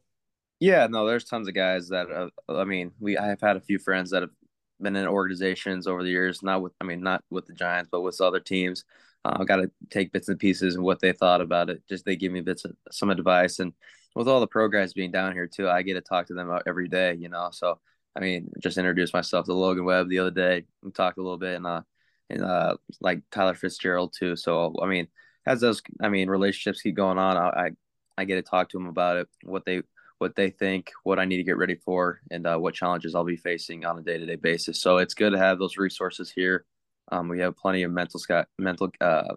Yeah, 0.60 0.88
no, 0.88 1.06
there's 1.06 1.25
tons 1.25 1.48
of 1.48 1.54
guys 1.54 1.90
that 1.90 2.12
uh, 2.12 2.30
I 2.50 2.66
mean, 2.66 2.92
we 3.00 3.18
I 3.18 3.28
have 3.28 3.42
had 3.42 3.58
a 3.58 3.62
few 3.62 3.80
friends 3.80 4.12
that 4.12 4.22
have 4.22 4.32
been 4.80 4.96
in 4.96 5.08
organizations 5.08 5.88
over 5.88 6.04
the 6.04 6.10
years, 6.10 6.44
not 6.44 6.62
with 6.62 6.74
I 6.82 6.84
mean, 6.84 7.02
not 7.02 7.24
with 7.30 7.46
the 7.46 7.54
Giants, 7.54 7.90
but 7.92 8.02
with 8.02 8.20
other 8.22 8.40
teams 8.40 8.84
uh, 9.25 9.38
I 9.40 9.44
got 9.46 9.58
to 9.58 9.72
take 9.90 10.12
bits 10.12 10.30
and 10.30 10.40
pieces 10.40 10.75
and 10.75 10.84
what 10.84 11.00
they 11.00 11.13
thought 11.13 11.42
about 11.42 11.70
it. 11.70 11.84
Just 11.88 12.06
they 12.06 12.16
give 12.16 12.32
me 12.32 12.42
bits 12.42 12.66
of 12.66 12.74
some 12.92 13.10
advice, 13.10 13.60
and 13.60 13.74
with 14.16 14.28
all 14.28 14.40
the 14.40 14.48
pro 14.48 14.68
guys 14.68 14.94
being 14.94 15.12
down 15.12 15.34
here 15.34 15.48
too, 15.48 15.70
I 15.70 15.82
get 15.82 15.96
to 15.96 16.02
talk 16.02 16.28
to 16.28 16.34
them 16.34 16.52
every 16.68 16.88
day. 16.88 17.16
You 17.16 17.30
know, 17.30 17.50
so 17.52 17.80
I 18.15 18.20
mean, 18.20 18.51
just 18.60 18.77
introduced 18.77 19.13
myself 19.13 19.46
to 19.46 19.53
Logan 19.53 19.86
Webb 19.86 20.10
the 20.10 20.20
other 20.20 20.32
day. 20.32 20.65
We 20.82 20.91
talked 20.91 21.17
a 21.17 21.22
little 21.22 21.38
bit, 21.38 21.55
and 21.55 21.65
uh, 21.67 21.82
and 22.29 22.43
uh, 22.43 22.77
like 23.01 23.22
Tyler 23.32 23.55
Fitzgerald 23.55 24.13
too. 24.17 24.36
So 24.36 24.75
I 24.82 24.88
mean, 24.88 25.08
as 25.46 25.62
those 25.62 25.82
I 26.01 26.10
mean 26.10 26.29
relationships 26.29 26.82
keep 26.82 26.96
going 26.96 27.17
on, 27.17 27.38
I 27.38 27.48
I, 27.48 27.72
I 28.17 28.25
get 28.25 28.36
to 28.36 28.43
talk 28.43 28.70
to 28.70 28.77
them 28.77 28.88
about 28.88 29.17
it, 29.17 29.27
what 29.43 29.65
they 29.65 29.82
what 30.20 30.36
they 30.36 30.51
think, 30.51 30.91
what 31.03 31.20
I 31.20 31.25
need 31.25 31.38
to 31.38 31.43
get 31.43 31.58
ready 31.58 31.75
for, 31.75 32.22
and 32.32 32.46
uh, 32.48 32.58
what 32.58 32.75
challenges 32.75 33.15
I'll 33.15 33.24
be 33.24 33.36
facing 33.38 33.86
on 33.86 33.98
a 33.98 34.01
day 34.01 34.17
to 34.17 34.25
day 34.25 34.36
basis. 34.36 34.82
So 34.82 34.98
it's 34.98 35.13
good 35.13 35.32
to 35.32 35.39
have 35.39 35.60
those 35.60 35.77
resources 35.77 36.32
here 36.32 36.65
um, 37.12 37.27
we 37.27 37.39
have 37.39 37.58
plenty 37.58 37.84
of 37.84 37.91
mental 37.91 38.20
mental 38.58 38.91
uh, 39.01 39.36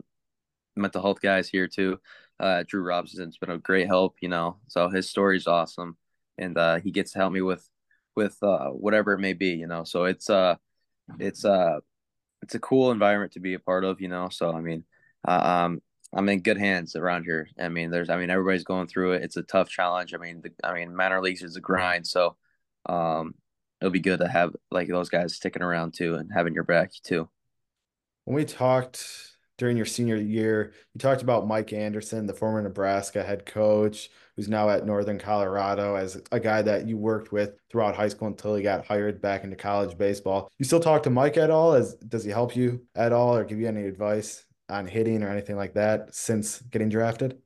mental 0.76 1.02
health 1.02 1.20
guys 1.20 1.48
here 1.48 1.68
too. 1.68 1.98
Uh, 2.38 2.64
Drew 2.66 2.82
Robson's 2.82 3.38
been 3.38 3.50
a 3.50 3.58
great 3.58 3.86
help, 3.86 4.16
you 4.20 4.28
know. 4.28 4.58
So 4.68 4.88
his 4.88 5.10
story 5.10 5.36
is 5.36 5.46
awesome, 5.46 5.96
and 6.38 6.56
uh, 6.56 6.80
he 6.80 6.90
gets 6.90 7.12
to 7.12 7.18
help 7.18 7.32
me 7.32 7.42
with 7.42 7.68
with 8.16 8.36
uh, 8.42 8.68
whatever 8.68 9.12
it 9.12 9.20
may 9.20 9.34
be, 9.34 9.50
you 9.50 9.66
know. 9.66 9.84
So 9.84 10.04
it's 10.04 10.30
uh 10.30 10.56
it's 11.18 11.44
uh 11.44 11.78
it's 12.42 12.54
a 12.54 12.60
cool 12.60 12.90
environment 12.90 13.32
to 13.32 13.40
be 13.40 13.54
a 13.54 13.60
part 13.60 13.84
of, 13.84 14.00
you 14.00 14.08
know. 14.08 14.28
So 14.30 14.52
I 14.52 14.60
mean, 14.60 14.84
uh, 15.26 15.64
um, 15.64 15.82
I'm 16.14 16.28
in 16.28 16.42
good 16.42 16.58
hands 16.58 16.96
around 16.96 17.24
here. 17.24 17.48
I 17.60 17.68
mean, 17.68 17.90
there's 17.90 18.10
I 18.10 18.16
mean 18.16 18.30
everybody's 18.30 18.64
going 18.64 18.88
through 18.88 19.12
it. 19.12 19.22
It's 19.22 19.36
a 19.36 19.42
tough 19.42 19.68
challenge. 19.68 20.14
I 20.14 20.18
mean, 20.18 20.42
the, 20.42 20.50
I 20.64 20.74
mean 20.74 20.94
minor 20.94 21.20
leagues 21.20 21.42
is 21.42 21.56
a 21.56 21.60
grind, 21.60 22.06
so 22.06 22.36
um, 22.86 23.34
it'll 23.80 23.90
be 23.92 24.00
good 24.00 24.20
to 24.20 24.28
have 24.28 24.54
like 24.70 24.88
those 24.88 25.08
guys 25.08 25.34
sticking 25.34 25.62
around 25.62 25.94
too 25.94 26.14
and 26.14 26.30
having 26.34 26.54
your 26.54 26.64
back 26.64 26.92
too 27.02 27.28
when 28.26 28.34
we 28.34 28.44
talked 28.44 29.35
during 29.58 29.76
your 29.76 29.86
senior 29.86 30.16
year, 30.16 30.72
you 30.92 30.98
talked 30.98 31.22
about 31.22 31.46
Mike 31.46 31.72
Anderson, 31.72 32.26
the 32.26 32.34
former 32.34 32.60
Nebraska 32.60 33.22
head 33.22 33.46
coach, 33.46 34.10
who's 34.36 34.48
now 34.48 34.68
at 34.68 34.84
Northern 34.84 35.18
Colorado, 35.18 35.94
as 35.94 36.20
a 36.30 36.38
guy 36.38 36.62
that 36.62 36.86
you 36.86 36.98
worked 36.98 37.32
with 37.32 37.58
throughout 37.70 37.96
high 37.96 38.08
school 38.08 38.28
until 38.28 38.54
he 38.54 38.62
got 38.62 38.86
hired 38.86 39.20
back 39.20 39.44
into 39.44 39.56
college 39.56 39.96
baseball. 39.96 40.50
You 40.58 40.64
still 40.64 40.80
talk 40.80 41.02
to 41.04 41.10
Mike 41.10 41.36
at 41.36 41.50
all? 41.50 41.72
As 41.72 41.94
does 41.94 42.24
he 42.24 42.30
help 42.30 42.54
you 42.54 42.82
at 42.94 43.12
all, 43.12 43.36
or 43.36 43.44
give 43.44 43.58
you 43.58 43.68
any 43.68 43.84
advice 43.84 44.44
on 44.68 44.86
hitting 44.86 45.22
or 45.22 45.28
anything 45.28 45.56
like 45.56 45.74
that 45.74 46.14
since 46.14 46.60
getting 46.60 46.88
drafted? 46.88 47.38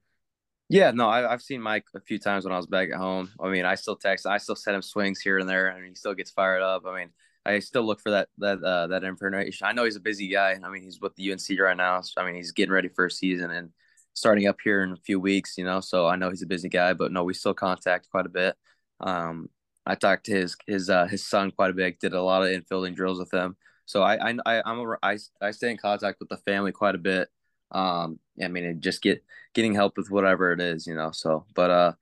Yeah, 0.68 0.92
no, 0.92 1.08
I, 1.08 1.28
have 1.28 1.42
seen 1.42 1.60
Mike 1.60 1.86
a 1.96 2.00
few 2.00 2.20
times 2.20 2.44
when 2.44 2.52
I 2.52 2.56
was 2.56 2.68
back 2.68 2.90
at 2.90 2.96
home. 2.96 3.28
I 3.40 3.48
mean, 3.48 3.64
I 3.64 3.74
still 3.74 3.96
text, 3.96 4.24
I 4.24 4.38
still 4.38 4.54
send 4.54 4.76
him 4.76 4.82
swings 4.82 5.20
here 5.20 5.38
and 5.38 5.48
there, 5.48 5.68
and 5.68 5.84
he 5.84 5.94
still 5.96 6.14
gets 6.14 6.30
fired 6.30 6.62
up. 6.62 6.84
I 6.86 6.96
mean, 6.96 7.10
I 7.46 7.58
still 7.60 7.82
look 7.82 8.00
for 8.00 8.10
that 8.10 8.28
that 8.38 8.62
uh, 8.62 8.86
that 8.88 9.04
information. 9.04 9.66
I 9.66 9.72
know 9.72 9.84
he's 9.84 9.96
a 9.96 10.00
busy 10.00 10.28
guy. 10.28 10.58
I 10.62 10.68
mean, 10.68 10.82
he's 10.82 11.00
with 11.00 11.14
the 11.16 11.32
UNC 11.32 11.58
right 11.58 11.76
now. 11.76 12.00
So, 12.02 12.20
I 12.20 12.26
mean, 12.26 12.34
he's 12.34 12.52
getting 12.52 12.72
ready 12.72 12.88
for 12.88 13.06
a 13.06 13.10
season 13.10 13.50
and 13.50 13.70
starting 14.14 14.46
up 14.46 14.58
here 14.62 14.82
in 14.82 14.92
a 14.92 14.96
few 14.96 15.18
weeks. 15.20 15.56
You 15.56 15.64
know, 15.64 15.80
so 15.80 16.06
I 16.06 16.16
know 16.16 16.30
he's 16.30 16.42
a 16.42 16.46
busy 16.46 16.68
guy. 16.68 16.92
But 16.92 17.12
no, 17.12 17.24
we 17.24 17.34
still 17.34 17.54
contact 17.54 18.10
quite 18.10 18.26
a 18.26 18.30
bit. 18.30 18.56
Um, 19.00 19.48
I 19.86 19.94
talked 19.94 20.26
to 20.26 20.32
his 20.32 20.56
his 20.66 20.90
uh, 20.90 21.06
his 21.06 21.26
son 21.26 21.50
quite 21.50 21.70
a 21.70 21.74
bit. 21.74 21.98
Did 22.00 22.14
a 22.14 22.22
lot 22.22 22.42
of 22.42 22.48
infielding 22.48 22.94
drills 22.94 23.18
with 23.18 23.32
him. 23.32 23.56
So 23.86 24.02
I 24.02 24.32
I 24.46 24.62
I'm 24.64 24.78
a, 24.80 24.96
I, 25.02 25.18
I 25.40 25.50
stay 25.50 25.70
in 25.70 25.78
contact 25.78 26.20
with 26.20 26.28
the 26.28 26.36
family 26.38 26.72
quite 26.72 26.94
a 26.94 26.98
bit. 26.98 27.28
Um, 27.72 28.18
I 28.42 28.48
mean, 28.48 28.80
just 28.80 29.02
get 29.02 29.24
getting 29.54 29.74
help 29.74 29.96
with 29.96 30.10
whatever 30.10 30.52
it 30.52 30.60
is, 30.60 30.86
you 30.86 30.94
know. 30.94 31.10
So, 31.12 31.46
but 31.54 31.70
uh, 31.70 31.92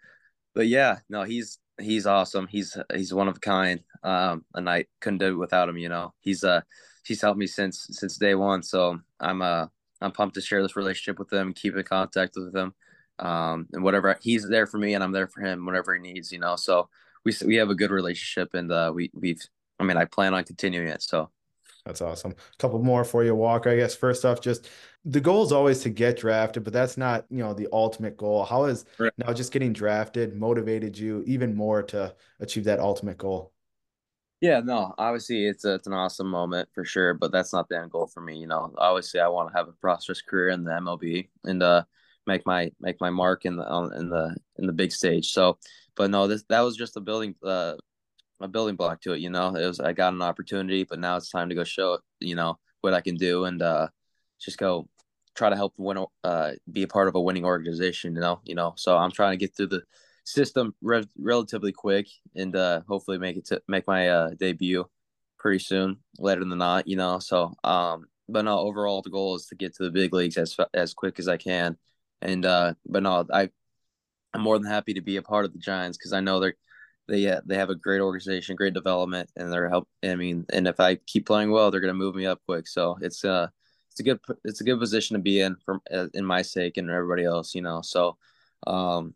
but 0.54 0.66
yeah, 0.66 0.98
no, 1.08 1.22
he's 1.22 1.58
he's 1.80 2.06
awesome. 2.06 2.46
He's 2.46 2.76
he's 2.94 3.14
one 3.14 3.28
of 3.28 3.36
a 3.36 3.40
kind. 3.40 3.80
Um, 4.02 4.44
a 4.54 4.60
night. 4.60 4.88
Couldn't 5.00 5.18
do 5.18 5.28
it 5.28 5.38
without 5.38 5.68
him. 5.68 5.78
You 5.78 5.88
know, 5.88 6.14
he's 6.20 6.44
uh 6.44 6.60
he's 7.04 7.20
helped 7.20 7.38
me 7.38 7.46
since 7.46 7.86
since 7.90 8.16
day 8.18 8.34
one. 8.34 8.62
So 8.62 8.98
I'm 9.20 9.42
uh 9.42 9.66
I'm 10.00 10.12
pumped 10.12 10.34
to 10.36 10.40
share 10.40 10.62
this 10.62 10.76
relationship 10.76 11.18
with 11.18 11.32
him, 11.32 11.52
keep 11.52 11.74
in 11.76 11.82
contact 11.82 12.34
with 12.36 12.54
him, 12.54 12.74
um, 13.18 13.66
and 13.72 13.82
whatever 13.82 14.16
he's 14.20 14.48
there 14.48 14.66
for 14.66 14.78
me, 14.78 14.94
and 14.94 15.02
I'm 15.02 15.12
there 15.12 15.26
for 15.26 15.40
him 15.40 15.66
whatever 15.66 15.94
he 15.94 16.00
needs. 16.00 16.30
You 16.30 16.38
know, 16.38 16.56
so 16.56 16.88
we 17.24 17.32
we 17.44 17.56
have 17.56 17.70
a 17.70 17.74
good 17.74 17.90
relationship, 17.90 18.54
and 18.54 18.70
uh, 18.70 18.92
we 18.94 19.10
we've 19.14 19.40
I 19.80 19.84
mean 19.84 19.96
I 19.96 20.04
plan 20.04 20.34
on 20.34 20.44
continuing 20.44 20.88
it. 20.88 21.02
So 21.02 21.30
that's 21.84 22.02
awesome. 22.02 22.32
A 22.32 22.56
couple 22.58 22.82
more 22.82 23.04
for 23.04 23.24
you, 23.24 23.34
Walker. 23.34 23.70
I 23.70 23.76
guess 23.76 23.96
first 23.96 24.24
off, 24.24 24.40
just 24.40 24.68
the 25.04 25.20
goal 25.20 25.42
is 25.42 25.52
always 25.52 25.80
to 25.80 25.90
get 25.90 26.18
drafted, 26.18 26.64
but 26.64 26.72
that's 26.72 26.96
not 26.96 27.24
you 27.30 27.38
know 27.38 27.54
the 27.54 27.68
ultimate 27.72 28.16
goal. 28.16 28.44
How 28.44 28.64
has 28.66 28.84
right. 28.98 29.12
now 29.16 29.32
just 29.32 29.52
getting 29.52 29.72
drafted 29.72 30.36
motivated 30.36 30.98
you 30.98 31.24
even 31.26 31.54
more 31.54 31.82
to 31.84 32.14
achieve 32.40 32.64
that 32.64 32.78
ultimate 32.78 33.18
goal? 33.18 33.52
Yeah, 34.40 34.60
no, 34.60 34.94
obviously 34.98 35.46
it's 35.46 35.64
a, 35.64 35.74
it's 35.74 35.88
an 35.88 35.92
awesome 35.92 36.28
moment 36.28 36.68
for 36.72 36.84
sure, 36.84 37.12
but 37.14 37.32
that's 37.32 37.52
not 37.52 37.68
the 37.68 37.78
end 37.78 37.90
goal 37.90 38.06
for 38.06 38.20
me. 38.20 38.36
You 38.38 38.46
know, 38.46 38.72
obviously 38.78 39.18
I 39.20 39.26
want 39.28 39.50
to 39.50 39.56
have 39.58 39.68
a 39.68 39.72
prosperous 39.72 40.22
career 40.22 40.50
in 40.50 40.62
the 40.62 40.72
MLB 40.72 41.28
and 41.44 41.60
uh 41.62 41.82
make 42.26 42.46
my 42.46 42.70
make 42.80 43.00
my 43.00 43.10
mark 43.10 43.44
in 43.46 43.56
the 43.56 43.64
in 43.98 44.10
the 44.10 44.36
in 44.58 44.66
the 44.66 44.72
big 44.72 44.92
stage. 44.92 45.32
So, 45.32 45.58
but 45.96 46.10
no, 46.10 46.28
this 46.28 46.44
that 46.50 46.60
was 46.60 46.76
just 46.76 46.96
a 46.96 47.00
building 47.00 47.34
uh 47.44 47.74
a 48.40 48.48
building 48.48 48.76
block 48.76 49.00
to 49.02 49.12
it. 49.14 49.20
You 49.20 49.30
know, 49.30 49.56
it 49.56 49.66
was 49.66 49.80
I 49.80 49.92
got 49.92 50.14
an 50.14 50.22
opportunity, 50.22 50.84
but 50.84 51.00
now 51.00 51.16
it's 51.16 51.30
time 51.30 51.48
to 51.50 51.56
go 51.56 51.64
show. 51.64 51.98
You 52.20 52.36
know 52.36 52.58
what 52.82 52.94
I 52.94 53.00
can 53.02 53.16
do 53.16 53.44
and 53.46 53.62
uh 53.62 53.88
just 54.40 54.58
go 54.58 54.88
try 55.36 55.50
to 55.50 55.56
help 55.56 55.74
win 55.78 56.04
uh 56.24 56.52
be 56.70 56.84
a 56.84 56.88
part 56.88 57.08
of 57.08 57.16
a 57.16 57.20
winning 57.20 57.44
organization. 57.44 58.14
You 58.14 58.20
know, 58.20 58.40
you 58.44 58.54
know. 58.54 58.74
So 58.76 58.96
I'm 58.96 59.12
trying 59.12 59.32
to 59.32 59.44
get 59.44 59.56
through 59.56 59.68
the 59.68 59.82
system 60.28 60.74
re- 60.82 61.08
relatively 61.18 61.72
quick 61.72 62.06
and 62.36 62.54
uh, 62.54 62.82
hopefully 62.86 63.18
make 63.18 63.36
it 63.36 63.46
to 63.46 63.62
make 63.66 63.86
my 63.86 64.08
uh, 64.08 64.30
debut 64.38 64.84
pretty 65.38 65.58
soon, 65.58 65.96
later 66.18 66.44
than 66.44 66.58
not, 66.58 66.86
you 66.86 66.96
know. 66.96 67.18
So, 67.18 67.54
um, 67.64 68.06
but 68.28 68.44
no, 68.44 68.58
overall 68.58 69.00
the 69.02 69.10
goal 69.10 69.36
is 69.36 69.46
to 69.46 69.54
get 69.54 69.74
to 69.76 69.84
the 69.84 69.90
big 69.90 70.12
leagues 70.12 70.36
as 70.36 70.56
as 70.74 70.92
quick 70.94 71.18
as 71.18 71.28
I 71.28 71.38
can, 71.38 71.78
and 72.20 72.44
uh, 72.44 72.74
but 72.86 73.02
no, 73.02 73.26
I 73.32 73.48
I'm 74.34 74.42
more 74.42 74.58
than 74.58 74.70
happy 74.70 74.94
to 74.94 75.00
be 75.00 75.16
a 75.16 75.22
part 75.22 75.46
of 75.46 75.52
the 75.52 75.58
Giants 75.58 75.96
because 75.96 76.12
I 76.12 76.20
know 76.20 76.40
they're 76.40 76.54
they 77.08 77.26
uh, 77.26 77.40
they 77.46 77.56
have 77.56 77.70
a 77.70 77.74
great 77.74 78.00
organization, 78.02 78.54
great 78.54 78.74
development, 78.74 79.30
and 79.36 79.50
they're 79.50 79.70
help. 79.70 79.88
I 80.04 80.14
mean, 80.14 80.44
and 80.50 80.68
if 80.68 80.78
I 80.78 80.96
keep 81.06 81.26
playing 81.26 81.50
well, 81.50 81.70
they're 81.70 81.80
gonna 81.80 81.94
move 81.94 82.14
me 82.14 82.26
up 82.26 82.40
quick. 82.46 82.68
So 82.68 82.98
it's 83.00 83.24
uh 83.24 83.48
it's 83.90 84.00
a 84.00 84.02
good 84.02 84.20
it's 84.44 84.60
a 84.60 84.64
good 84.64 84.78
position 84.78 85.14
to 85.14 85.22
be 85.22 85.40
in 85.40 85.56
for 85.64 85.80
uh, 85.92 86.08
in 86.12 86.24
my 86.24 86.42
sake 86.42 86.76
and 86.76 86.90
everybody 86.90 87.24
else, 87.24 87.54
you 87.54 87.62
know. 87.62 87.80
So 87.82 88.18
um 88.66 89.14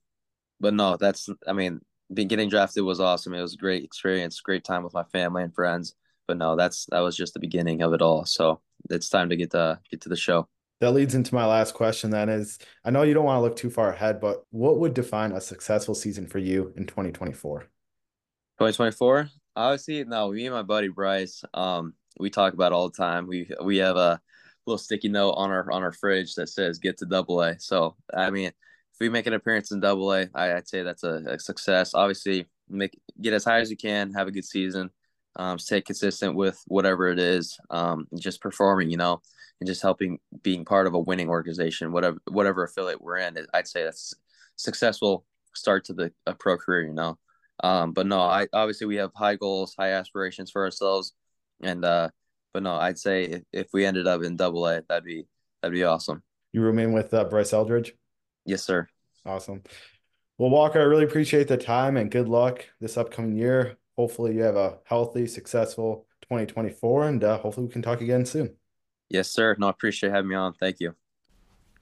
but 0.63 0.73
no, 0.73 0.97
that's 0.97 1.29
I 1.47 1.53
mean, 1.53 1.81
being 2.15 2.29
getting 2.29 2.49
drafted 2.49 2.85
was 2.85 3.01
awesome. 3.01 3.35
It 3.35 3.43
was 3.43 3.55
a 3.55 3.59
great 3.59 3.85
experience, 3.85 4.41
great 4.41 4.65
time 4.65 4.85
with 4.85 4.95
my 4.95 5.03
family 5.05 5.43
and 5.43 5.55
friends. 5.55 5.95
But 6.29 6.39
no, 6.39 6.57
that's 6.57 6.87
that 6.91 7.01
was 7.01 7.17
just 7.17 7.35
the 7.35 7.41
beginning 7.41 7.83
of 7.83 7.93
it 7.93 8.01
all. 8.01 8.25
So 8.25 8.61
it's 8.89 9.09
time 9.09 9.29
to 9.31 9.37
get 9.37 9.51
to 9.51 9.81
get 9.91 10.01
to 10.03 10.09
the 10.09 10.17
show. 10.17 10.49
That 10.81 10.93
leads 10.93 11.15
into 11.15 11.35
my 11.35 11.45
last 11.45 11.75
question. 11.75 12.11
Then 12.11 12.29
is 12.29 12.59
I 12.85 12.91
know 12.91 13.03
you 13.03 13.13
don't 13.13 13.25
want 13.25 13.39
to 13.39 13.43
look 13.43 13.57
too 13.57 13.71
far 13.71 13.93
ahead, 13.93 14.21
but 14.21 14.45
what 14.51 14.79
would 14.79 14.95
define 14.95 15.33
a 15.33 15.41
successful 15.41 15.95
season 15.95 16.27
for 16.27 16.39
you 16.39 16.73
in 16.77 16.87
2024? 16.87 17.61
2024, 18.59 19.29
obviously, 19.57 20.05
no. 20.05 20.31
Me 20.31 20.47
and 20.47 20.55
my 20.55 20.63
buddy 20.63 20.89
Bryce, 20.89 21.43
um, 21.55 21.95
we 22.21 22.31
talk 22.31 22.55
about 22.55 22.73
all 22.73 22.89
the 22.89 22.97
time. 22.97 23.27
We 23.27 23.51
we 23.63 23.79
have 23.79 23.97
a 23.97 24.21
little 24.67 24.79
sticky 24.79 25.09
note 25.09 25.33
on 25.33 25.51
our 25.51 25.71
on 25.73 25.83
our 25.83 25.93
fridge 25.93 26.37
that 26.37 26.49
says 26.49 26.79
"Get 26.79 26.99
to 26.99 27.07
Double 27.07 27.43
A." 27.43 27.59
So 27.59 27.97
I 28.15 28.31
mean, 28.31 28.53
if 28.93 29.01
we 29.01 29.09
make 29.09 29.27
an 29.27 29.33
appearance 29.33 29.73
in 29.73 29.81
Double 29.81 30.13
A, 30.13 30.29
I, 30.35 30.55
would 30.55 30.69
say 30.69 30.83
that's 30.83 31.05
a, 31.05 31.23
a, 31.27 31.39
success. 31.39 31.95
Obviously, 31.95 32.47
make 32.69 32.99
get 33.21 33.33
as 33.33 33.45
high 33.45 33.61
as 33.61 33.71
you 33.71 33.77
can, 33.77 34.13
have 34.13 34.29
a 34.29 34.33
good 34.33 34.45
season, 34.45 34.91
um, 35.37 35.59
stay 35.59 35.81
consistent 35.81 36.35
with 36.35 36.63
whatever 36.67 37.09
it 37.09 37.19
is, 37.19 37.59
um, 37.71 38.07
just 38.19 38.41
performing, 38.41 38.91
you 38.91 38.97
know, 38.97 39.21
and 39.61 39.67
just 39.67 39.83
helping 39.83 40.19
being 40.43 40.65
part 40.65 40.87
of 40.87 40.95
a 40.95 40.99
winning 40.99 41.29
organization, 41.29 41.93
whatever 41.93 42.19
whatever 42.31 42.65
affiliate 42.65 43.01
we're 43.01 43.17
in. 43.17 43.39
I'd 43.55 43.69
say 43.69 43.85
that's 43.85 44.15
successful 44.57 45.25
start 45.55 45.85
to 45.87 45.95
the 45.95 46.13
a 46.27 46.35
pro 46.35 46.57
career, 46.57 46.83
you 46.85 46.95
know. 46.95 47.19
Um, 47.63 47.93
but 47.93 48.07
no, 48.07 48.21
I 48.21 48.49
obviously 48.53 48.87
we 48.87 48.97
have 48.97 49.13
high 49.15 49.37
goals, 49.37 49.75
high 49.79 49.93
aspirations 49.93 50.51
for 50.51 50.65
ourselves, 50.65 51.13
and 51.63 51.85
uh, 51.85 52.09
but 52.53 52.63
no, 52.63 52.75
I'd 52.75 52.99
say 52.99 53.25
if, 53.25 53.43
if 53.53 53.67
we 53.73 53.87
ended 53.87 54.07
up 54.07 54.23
in 54.23 54.37
Double 54.37 54.67
A, 54.67 54.83
that'd 54.89 55.05
be 55.05 55.27
that'd 55.63 55.75
be 55.75 55.85
awesome. 55.85 56.23
You 56.53 56.61
remain 56.61 56.93
with 56.93 57.15
uh, 57.15 57.25
Bryce 57.25 57.53
Eldridge. 57.53 57.95
Yes, 58.45 58.63
sir. 58.63 58.89
Awesome. 59.25 59.63
Well, 60.39 60.51
Walker, 60.51 60.81
I 60.81 60.85
really 60.85 61.05
appreciate 61.05 61.49
the 61.49 61.57
time 61.57 61.97
and 61.97 62.11
good 62.11 62.29
luck 62.29 62.65
this 62.81 62.97
upcoming 62.97 63.37
year. 63.37 63.79
Hopefully, 63.97 64.35
you 64.35 64.43
have 64.43 64.57
a 64.57 64.79
healthy, 64.85 65.27
successful 65.27 66.07
2024, 66.23 67.05
and 67.05 67.23
uh, 67.25 67.39
hopefully, 67.39 67.67
we 67.67 67.73
can 67.73 67.83
talk 67.83 68.01
again 68.01 68.25
soon. 68.25 68.57
Yes, 69.09 69.31
sir. 69.31 69.55
No, 69.59 69.67
I 69.67 69.71
appreciate 69.71 70.11
having 70.11 70.31
me 70.31 70.35
on. 70.35 70.55
Thank 70.55 70.81
you. 70.81 70.95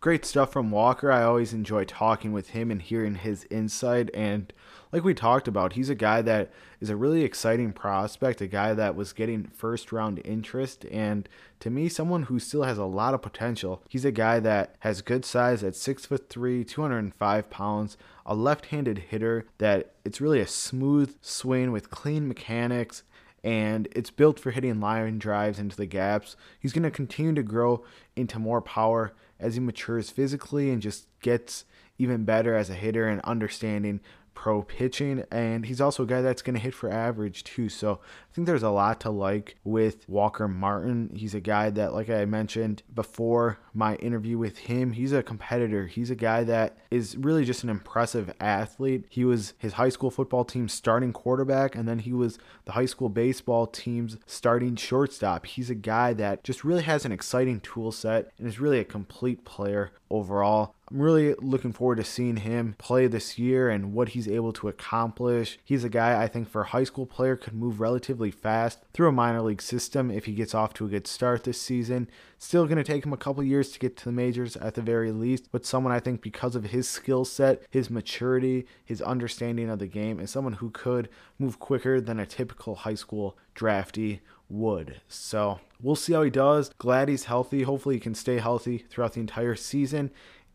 Great 0.01 0.25
stuff 0.25 0.53
from 0.53 0.71
Walker. 0.71 1.13
I 1.13 1.23
always 1.23 1.53
enjoy 1.53 1.85
talking 1.85 2.33
with 2.33 2.51
him 2.51 2.71
and 2.71 2.81
hearing 2.81 3.17
his 3.17 3.47
insight. 3.51 4.11
And 4.15 4.53
like 4.93 5.05
we 5.05 5.15
talked 5.15 5.47
about, 5.47 5.75
he's 5.75 5.91
a 5.91 5.95
guy 5.95 6.23
that 6.23 6.51
is 6.81 6.91
a 6.91 6.97
really 6.97 7.23
exciting 7.23 7.73
prospect, 7.73 8.41
a 8.41 8.47
guy 8.47 8.75
that 8.75 8.97
was 8.97 9.13
getting 9.13 9.45
first 9.45 9.93
round 9.93 10.21
interest. 10.25 10.85
And 10.91 11.29
to 11.61 11.71
me, 11.71 11.89
someone 11.89 12.25
who 12.25 12.39
still 12.39 12.65
has 12.65 12.79
a 12.79 12.85
lot 12.85 13.15
of 13.15 13.23
potential. 13.23 13.83
He's 13.89 14.05
a 14.05 14.13
guy 14.13 14.41
that 14.41 14.75
has 14.81 15.03
good 15.03 15.25
size 15.25 15.63
at 15.63 15.77
six 15.77 16.07
foot 16.07 16.29
three, 16.29 16.65
205 16.65 17.51
pounds, 17.51 17.97
a 18.27 18.35
left 18.35 18.67
handed 18.67 18.99
hitter 19.11 19.47
that 19.59 19.93
it's 20.05 20.21
really 20.21 20.41
a 20.41 20.47
smooth 20.47 21.15
swing 21.21 21.71
with 21.71 21.91
clean 21.91 22.27
mechanics 22.27 23.05
and 23.43 23.89
it's 23.93 24.11
built 24.11 24.39
for 24.39 24.51
hitting 24.51 24.81
line 24.81 25.19
drives 25.19 25.59
into 25.59 25.77
the 25.77 25.87
gaps. 25.87 26.37
He's 26.59 26.73
going 26.73 26.83
to 26.83 26.91
continue 26.91 27.35
to 27.35 27.43
grow 27.43 27.85
into 28.17 28.39
more 28.39 28.61
power 28.61 29.13
as 29.39 29.55
he 29.55 29.61
matures 29.61 30.11
physically 30.11 30.71
and 30.71 30.83
just 30.83 31.07
gets 31.21 31.65
even 31.99 32.25
better 32.25 32.55
as 32.55 32.71
a 32.71 32.75
hitter 32.75 33.07
and 33.07 33.21
understanding 33.23 34.01
pro 34.41 34.63
pitching, 34.63 35.23
and 35.31 35.67
he's 35.67 35.83
also 35.83 36.05
a 36.05 36.07
guy 36.07 36.23
that's 36.23 36.41
going 36.41 36.55
to 36.55 36.61
hit 36.61 36.73
for 36.73 36.91
average 36.91 37.45
too. 37.45 37.69
So 37.69 38.01
I 38.01 38.35
think 38.35 38.47
there's 38.47 38.63
a 38.63 38.71
lot 38.71 38.99
to 39.01 39.11
like 39.11 39.57
with 39.65 40.09
Walker 40.09 40.49
Martin. 40.49 41.11
He's 41.15 41.35
a 41.35 41.41
guy 41.41 41.69
that, 41.69 41.93
like 41.93 42.09
I 42.09 42.25
mentioned 42.25 42.83
before 42.95 43.59
my 43.75 43.97
interview 43.97 44.39
with 44.39 44.57
him, 44.57 44.93
he's 44.93 45.13
a 45.13 45.23
competitor. 45.23 45.89
He's 45.89 46.11
a 46.11 46.15
guy 46.15 46.45
that 46.45 46.79
is 46.91 47.19
really 47.19 47.45
just 47.45 47.65
an 47.65 47.69
impressive 47.69 48.33
athlete. 48.41 49.05
He 49.11 49.27
was 49.27 49.53
his 49.59 49.75
high 49.75 49.91
school 49.91 50.11
football 50.11 50.47
team's 50.47 50.73
starting 50.73 51.13
quarterback, 51.13 51.75
and 51.75 51.87
then 51.87 51.99
he 51.99 52.15
was 52.15 52.39
the 52.65 52.73
high 52.73 52.87
school 52.87 53.11
baseball 53.11 53.67
team's 53.67 54.17
starting 54.25 54.75
shortstop. 54.75 55.45
He's 55.45 55.69
a 55.69 55.75
guy 55.75 56.15
that 56.15 56.45
just 56.45 56.65
really 56.65 56.85
has 56.85 57.05
an 57.05 57.13
exciting 57.13 57.61
tool 57.61 57.93
set 57.93 58.31
and 58.39 58.49
is 58.49 58.59
really 58.59 58.79
a 58.79 58.85
complete 58.85 59.45
player 59.45 59.91
overall. 60.09 60.75
I'm 60.93 61.01
really 61.01 61.35
looking 61.35 61.73
forward 61.73 61.97
to 61.97 62.05
seeing 62.05 62.39
him 62.39 62.75
play 62.77 63.07
this 63.07 63.39
year 63.39 63.71
and 63.71 63.93
what 63.93 64.11
he's 64.11 64.27
able 64.27 64.53
to 64.55 64.67
accomplish. 64.67 65.57
He's 65.65 65.85
a 65.85 65.89
guy 65.89 66.21
I 66.21 66.27
think 66.27 66.49
for 66.49 66.63
a 66.63 66.67
high 66.67 66.83
school 66.83 67.07
player 67.07 67.37
could 67.37 67.55
move 67.55 67.79
relatively 67.79 68.33
fast 68.33 68.81
through 68.93 69.09
a 69.09 69.13
minor 69.13 69.41
league 69.41 69.63
system 69.63 70.11
if 70.11 70.25
he 70.25 70.33
gets 70.33 70.53
off 70.53 70.75
to 70.75 70.87
a 70.87 70.89
good 70.89 71.07
start 71.07 71.45
this 71.45 71.63
season. 71.63 72.09
Still 72.39 72.67
going 72.67 72.79
to 72.79 72.83
take 72.85 73.07
him 73.07 73.13
a 73.13 73.19
couple 73.19 73.45
years 73.45 73.71
to 73.71 73.79
get 73.79 73.97
to 73.99 74.05
the 74.07 74.13
majors 74.13 74.57
at 74.57 74.75
the 74.75 74.83
very 74.83 75.13
least, 75.13 75.53
but 75.53 75.65
someone 75.65 75.93
I 75.93 76.01
think 76.01 76.23
because 76.23 76.57
of 76.57 76.65
his 76.65 76.89
skill 76.89 77.25
set, 77.25 77.63
his 77.71 77.89
maturity, 77.89 78.67
his 78.85 79.01
understanding 79.01 79.71
of 79.71 79.79
the 79.79 79.87
game, 79.87 80.19
is 80.19 80.33
someone 80.33 80.55
who 80.55 80.71
could 80.71 81.09
move 81.39 81.61
quicker 81.61 82.01
than 82.01 82.19
a 82.19 82.27
typical 82.27 82.75
high 82.75 82.95
school 82.95 83.37
draftee 83.55 84.21
would. 84.49 85.01
So 85.07 85.61
we'll 85.81 85.95
see 85.95 86.15
how 86.15 86.23
he 86.23 86.31
does. 86.31 86.71
Glad 86.79 87.09
he's 87.09 87.25
healthy. 87.25 87.63
Hopefully, 87.63 87.97
he 87.97 88.01
can 88.01 88.17
stay 88.17 88.39
healthy 88.39 88.79
throughout 88.91 89.13
the 89.13 89.21
entire 89.21 89.55
season 89.55 90.11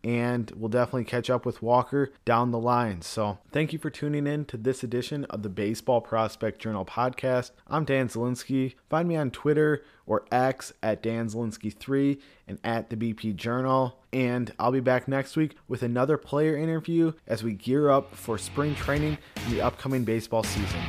and 0.05 0.51
we'll 0.55 0.69
definitely 0.69 1.03
catch 1.03 1.31
up 1.31 1.47
with 1.47 1.63
Walker 1.63 2.11
down 2.25 2.51
the 2.51 2.59
line. 2.59 3.01
So, 3.01 3.39
thank 3.51 3.73
you 3.73 3.79
for 3.79 3.89
tuning 3.89 4.27
in 4.27 4.45
to 4.45 4.55
this 4.55 4.83
edition 4.83 5.25
of 5.25 5.41
the 5.41 5.49
Baseball 5.49 5.99
Prospect 5.99 6.61
Journal 6.61 6.85
podcast. 6.85 7.49
I'm 7.67 7.85
Dan 7.85 8.07
Zielinski. 8.07 8.75
Find 8.87 9.07
me 9.07 9.15
on 9.15 9.31
Twitter 9.31 9.83
or 10.05 10.25
X 10.31 10.73
at 10.83 11.01
Dan 11.01 11.27
Zielinski3 11.27 12.21
and 12.47 12.59
at 12.63 12.91
the 12.91 12.95
BP 12.95 13.35
Journal. 13.35 13.97
And 14.13 14.53
I'll 14.59 14.71
be 14.71 14.79
back 14.79 15.07
next 15.07 15.35
week 15.35 15.55
with 15.67 15.81
another 15.81 16.17
player 16.17 16.55
interview 16.55 17.13
as 17.25 17.43
we 17.43 17.53
gear 17.53 17.89
up 17.89 18.15
for 18.15 18.37
spring 18.37 18.75
training 18.75 19.17
and 19.35 19.51
the 19.51 19.61
upcoming 19.61 20.03
baseball 20.03 20.43
season. 20.43 20.81